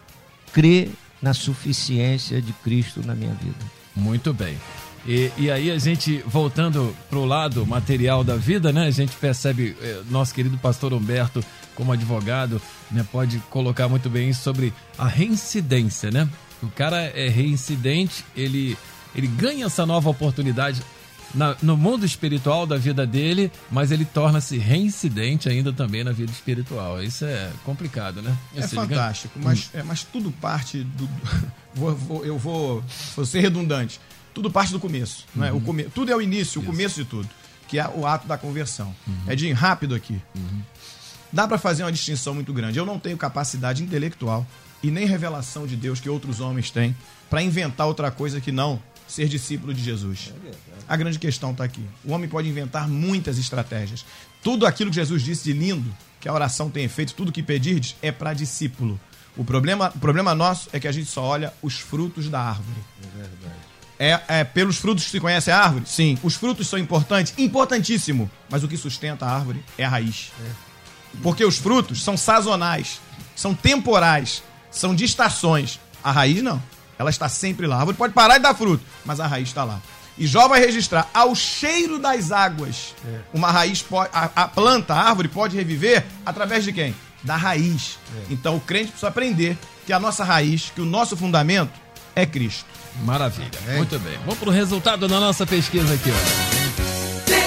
[0.52, 0.90] Crer
[1.22, 3.64] na suficiência de Cristo na minha vida.
[3.96, 4.58] Muito bem.
[5.06, 8.88] E, e aí a gente, voltando para o lado material da vida, né?
[8.88, 11.46] A gente percebe, eh, nosso querido pastor Humberto,
[11.76, 16.28] como advogado, né, pode colocar muito bem sobre a reincidência, né?
[16.64, 18.76] O cara é reincidente, ele,
[19.16, 20.82] ele ganha essa nova oportunidade
[21.36, 26.32] na- no mundo espiritual da vida dele, mas ele torna-se reincidente ainda também na vida
[26.32, 27.02] espiritual.
[27.04, 28.36] Isso é complicado, né?
[28.56, 31.08] É ganha- fantástico, mas, é, mas tudo parte do.
[31.76, 32.84] vou- vou- eu vou,
[33.16, 34.00] vou ser redundante.
[34.34, 35.26] Tudo parte do começo.
[35.36, 35.52] Não é?
[35.52, 37.28] o come, tudo é o início, o começo de tudo.
[37.68, 38.96] Que é o ato da conversão.
[39.28, 40.22] Edinho, rápido aqui.
[41.34, 42.80] Dá para fazer uma distinção muito grande.
[42.80, 44.46] Eu não tenho capacidade intelectual
[44.82, 46.96] e nem revelação de Deus que outros homens têm
[47.30, 50.34] para inventar outra coisa que não ser discípulo de Jesus.
[50.88, 51.84] A grande questão está aqui.
[52.04, 54.06] O homem pode inventar muitas estratégias.
[54.44, 57.96] Tudo aquilo que Jesus disse de lindo, que a oração tem efeito, tudo que pedirdes
[58.02, 59.00] é para discípulo.
[59.36, 62.80] O problema, o problema nosso é que a gente só olha os frutos da árvore.
[64.00, 65.86] É, é pelos frutos que se conhece a árvore?
[65.88, 66.18] Sim.
[66.24, 67.34] Os frutos são importantes?
[67.38, 68.30] Importantíssimo.
[68.50, 70.32] Mas o que sustenta a árvore é a raiz.
[71.22, 73.00] Porque os frutos são sazonais,
[73.36, 75.80] são temporais, são de estações.
[76.04, 76.62] A raiz não.
[76.98, 77.76] Ela está sempre lá.
[77.76, 79.80] A árvore pode parar de dar fruto, mas a raiz está lá.
[80.18, 82.96] E Jó vai registrar ao cheiro das águas.
[83.34, 84.10] Uma raiz pode.
[84.12, 86.96] A, a planta, a árvore pode reviver através de quem?
[87.24, 88.00] Da raiz.
[88.30, 91.72] Então o crente precisa aprender que a nossa raiz, que o nosso fundamento
[92.16, 92.66] é Cristo.
[93.04, 93.52] Maravilha.
[93.76, 94.18] Muito bem.
[94.26, 96.58] Vamos para o resultado da nossa pesquisa aqui, olha.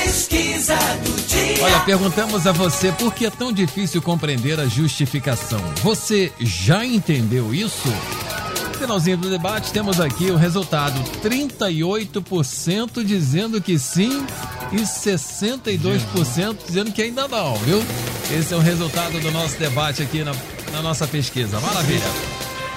[0.04, 1.64] Pesquisa do dia.
[1.64, 5.60] Olha, perguntamos a você por que é tão difícil compreender a justificação.
[5.82, 7.88] Você já entendeu isso?
[8.80, 14.24] Finalzinho do debate, temos aqui o resultado: 38% dizendo que sim
[14.72, 17.84] e 62% dizendo que ainda não, viu?
[18.34, 20.32] Esse é o resultado do nosso debate aqui na,
[20.72, 21.60] na nossa pesquisa.
[21.60, 22.06] Maravilha.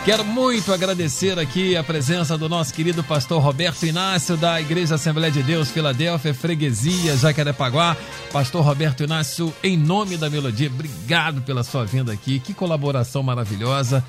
[0.04, 5.32] Quero muito agradecer aqui a presença do nosso querido pastor Roberto Inácio, da Igreja Assembleia
[5.32, 7.96] de Deus, Filadélfia, Freguesia, Jacarepaguá.
[8.30, 12.40] Pastor Roberto Inácio, em nome da Melodia, obrigado pela sua vinda aqui.
[12.40, 14.04] Que colaboração maravilhosa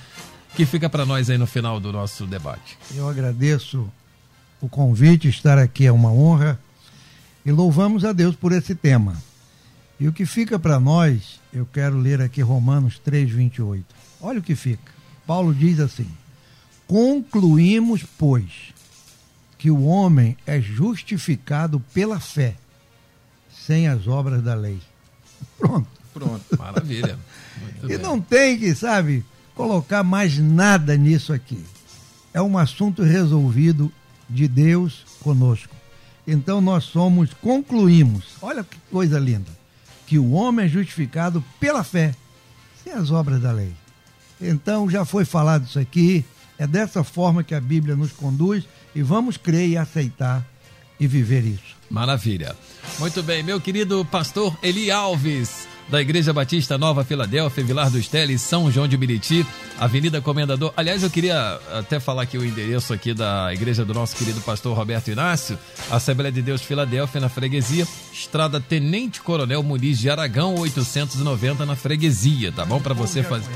[0.56, 2.78] que fica para nós aí no final do nosso debate.
[2.94, 3.90] Eu agradeço
[4.60, 6.58] o convite, estar aqui é uma honra.
[7.44, 9.16] E louvamos a Deus por esse tema.
[10.00, 13.84] E o que fica para nós, eu quero ler aqui Romanos 3, 28.
[14.20, 14.92] Olha o que fica.
[15.26, 16.06] Paulo diz assim:
[16.86, 18.72] Concluímos, pois,
[19.58, 22.54] que o homem é justificado pela fé,
[23.66, 24.80] sem as obras da lei.
[25.58, 25.88] Pronto.
[26.12, 26.44] Pronto.
[26.58, 27.18] Maravilha.
[27.60, 27.98] Muito E bem.
[27.98, 29.24] não tem que, sabe,
[29.54, 31.62] colocar mais nada nisso aqui.
[32.32, 33.92] É um assunto resolvido
[34.28, 35.74] de Deus conosco.
[36.26, 39.50] Então nós somos, concluímos, olha que coisa linda,
[40.06, 42.14] que o homem é justificado pela fé,
[42.82, 43.72] sem as obras da lei.
[44.40, 46.24] Então já foi falado isso aqui,
[46.58, 50.44] é dessa forma que a Bíblia nos conduz e vamos crer e aceitar
[50.98, 51.76] e viver isso.
[51.90, 52.56] Maravilha.
[52.98, 58.40] Muito bem, meu querido pastor Eli Alves, da Igreja Batista Nova Filadélfia, Vilar dos Teles,
[58.40, 59.46] São João de Meriti,
[59.78, 60.72] Avenida Comendador.
[60.76, 64.76] Aliás, eu queria até falar aqui o endereço aqui da igreja do nosso querido pastor
[64.76, 65.58] Roberto Inácio,
[65.90, 72.50] Assembleia de Deus Filadélfia, na freguesia, Estrada Tenente Coronel Muniz de Aragão, 890 na freguesia,
[72.52, 72.80] tá bom?
[72.80, 73.50] Para você fazer.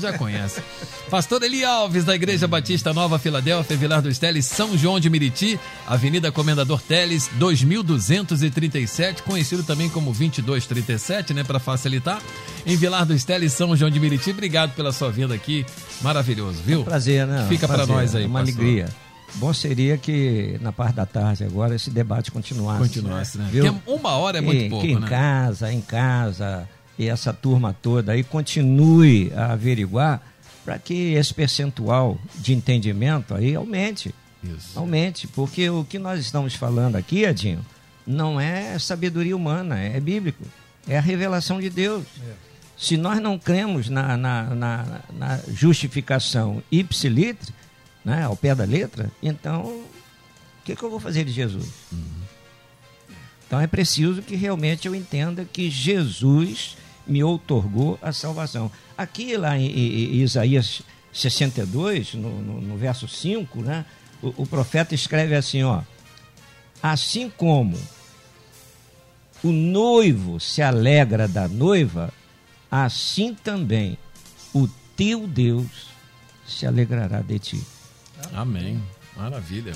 [0.00, 0.62] Já conhece.
[1.10, 5.58] Pastor Eli Alves, da Igreja Batista Nova Filadélfia, Vilar dos Teles, São João de Meriti,
[5.86, 12.22] Avenida Comendador Teles, 2237, conhecido também como 2237, né, para facilitar.
[12.64, 14.30] Em Vilar dos Teles, São João de Meriti.
[14.30, 15.66] Obrigado pela sua vinda aqui.
[16.00, 16.84] Maravilhoso, viu?
[16.84, 17.44] Prazer, né?
[17.48, 18.60] Fica Prazer, nós aí, é Uma pastor.
[18.60, 18.88] alegria.
[19.34, 22.82] Bom seria que na parte da tarde agora esse debate continuasse.
[22.82, 23.48] Continuasse, né?
[23.50, 23.74] Viu?
[23.74, 25.08] Porque uma hora é muito que, pouco, que em né?
[25.08, 30.22] casa, em casa, e essa turma toda aí continue a averiguar
[30.64, 34.14] para que esse percentual de entendimento aí aumente.
[34.44, 34.78] Isso.
[34.78, 37.64] Aumente, porque o que nós estamos falando aqui, Edinho,
[38.06, 40.44] não é sabedoria humana, é bíblico.
[40.88, 42.04] É a revelação de Deus.
[42.76, 47.52] Se nós não cremos na, na, na, na justificação ipsilitre,
[48.04, 49.84] né, ao pé da letra, então o
[50.64, 51.68] que, que eu vou fazer de Jesus?
[53.46, 56.76] Então é preciso que realmente eu entenda que Jesus
[57.06, 58.70] me outorgou a salvação.
[58.96, 60.80] Aqui lá em, em- em Isaías
[61.12, 63.84] 62, no, no, no verso 5, né,
[64.22, 65.82] o, o profeta escreve assim, ó,
[66.82, 67.76] assim como
[69.42, 72.12] o noivo se alegra da noiva,
[72.70, 73.96] assim também
[74.54, 75.90] o teu Deus
[76.46, 77.60] se alegrará de ti.
[78.32, 78.82] Amém.
[79.16, 79.72] Maravilha.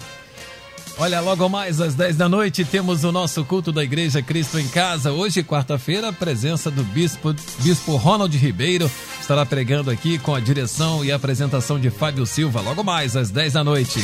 [0.96, 4.68] Olha, logo mais às 10 da noite temos o nosso culto da Igreja Cristo em
[4.68, 5.10] Casa.
[5.10, 8.88] Hoje, quarta-feira, a presença do bispo, bispo Ronald Ribeiro
[9.20, 12.60] estará pregando aqui com a direção e apresentação de Fábio Silva.
[12.60, 14.00] Logo mais às 10 da noite.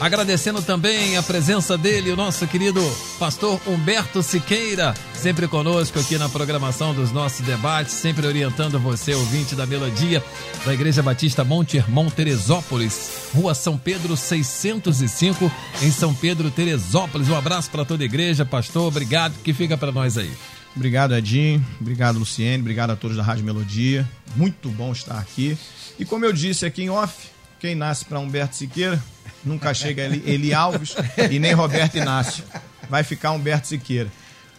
[0.00, 2.80] Agradecendo também a presença dele, o nosso querido
[3.18, 9.54] pastor Humberto Siqueira, sempre conosco aqui na programação dos nossos debates, sempre orientando você, ouvinte
[9.54, 10.22] da Melodia,
[10.66, 17.28] da Igreja Batista Monte Hermon, Teresópolis, Rua São Pedro 605, em São Pedro, Teresópolis.
[17.28, 20.32] Um abraço para toda a igreja, pastor, obrigado, que fica para nós aí.
[20.74, 21.64] Obrigado, Edinho.
[21.80, 22.60] Obrigado, Luciene.
[22.60, 24.06] Obrigado a todos da Rádio Melodia.
[24.34, 25.56] Muito bom estar aqui.
[26.00, 27.28] E como eu disse aqui em off,
[27.60, 29.00] quem nasce para Humberto Siqueira
[29.44, 30.94] nunca chega Eli, Eli Alves
[31.30, 32.44] e nem Roberto Inácio.
[32.88, 34.10] Vai ficar Humberto Siqueira.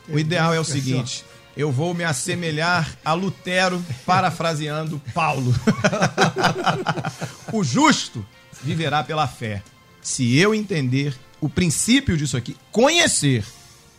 [0.08, 1.24] O ideal é o seguinte:
[1.56, 5.54] eu vou me assemelhar a Lutero, parafraseando Paulo.
[7.52, 8.26] o justo
[8.62, 9.64] viverá pela fé.
[10.02, 13.46] Se eu entender o princípio disso aqui, conhecer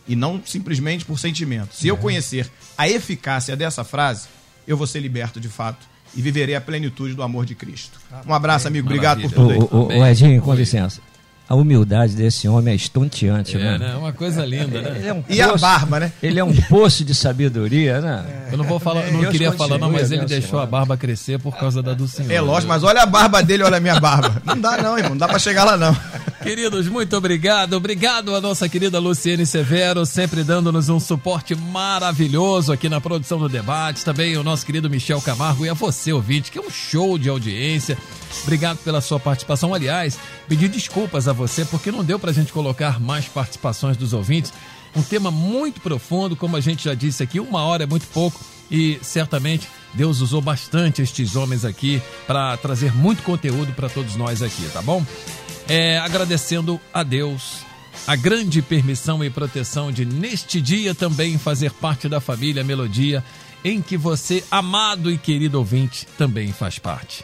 [0.07, 1.75] e não simplesmente por sentimento.
[1.75, 4.27] Se eu conhecer a eficácia dessa frase,
[4.67, 5.85] eu vou ser liberto de fato
[6.17, 7.99] e viverei a plenitude do amor de Cristo.
[8.25, 8.87] Um abraço, amigo.
[8.87, 9.59] Obrigado por tudo aí.
[9.59, 10.99] O, o, o Edinho, com licença.
[11.49, 13.77] A humildade desse homem é estonteante, É, né?
[13.77, 13.95] né?
[13.95, 15.07] Uma coisa linda, né?
[15.07, 16.11] É um E a poço- barba, né?
[16.21, 18.25] Ele é um poço de sabedoria, né?
[18.51, 20.97] Eu não vou falar, eu não Deus queria falar não, mas ele deixou a barba
[20.97, 22.29] crescer por causa da do senhor.
[22.31, 24.41] É lógico, mas olha a barba dele, olha a minha barba.
[24.43, 25.11] Não dá não, irmão.
[25.11, 25.95] Não dá pra chegar lá não.
[26.43, 27.73] Queridos, muito obrigado.
[27.73, 33.47] Obrigado a nossa querida Luciene Severo, sempre dando-nos um suporte maravilhoso aqui na produção do
[33.49, 34.03] debate.
[34.03, 37.29] Também o nosso querido Michel Camargo e a você, ouvinte, que é um show de
[37.29, 37.97] audiência.
[38.43, 39.73] Obrigado pela sua participação.
[39.73, 40.17] Aliás,
[40.47, 44.53] pedir desculpas a você porque não deu pra gente colocar mais participações dos ouvintes.
[44.95, 48.39] Um tema muito profundo, como a gente já disse aqui, uma hora é muito pouco
[48.69, 54.41] e certamente Deus usou bastante estes homens aqui para trazer muito conteúdo para todos nós
[54.41, 55.05] aqui, tá bom?
[55.67, 57.67] É, agradecendo a Deus
[58.05, 63.23] a grande permissão e proteção de neste dia também fazer parte da família Melodia,
[63.63, 67.23] em que você, amado e querido ouvinte, também faz parte.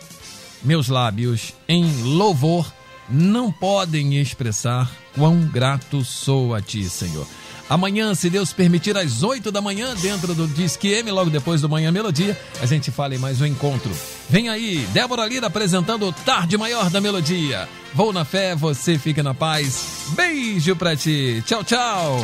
[0.63, 2.71] Meus lábios, em louvor,
[3.09, 7.27] não podem expressar quão grato sou a Ti, Senhor.
[7.69, 11.69] Amanhã, se Deus permitir, às 8 da manhã, dentro do Disque M, logo depois do
[11.69, 13.91] Manhã Melodia, a gente fala em mais um encontro.
[14.29, 17.67] Vem aí, Débora Lira apresentando o Tarde Maior da Melodia.
[17.93, 20.09] Vou na fé, você fica na paz.
[20.09, 21.43] Beijo pra ti.
[21.45, 22.17] Tchau, tchau.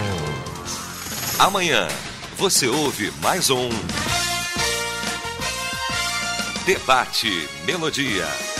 [1.40, 1.88] Amanhã
[2.38, 3.70] você ouve mais um
[6.70, 8.59] Debate Melodia.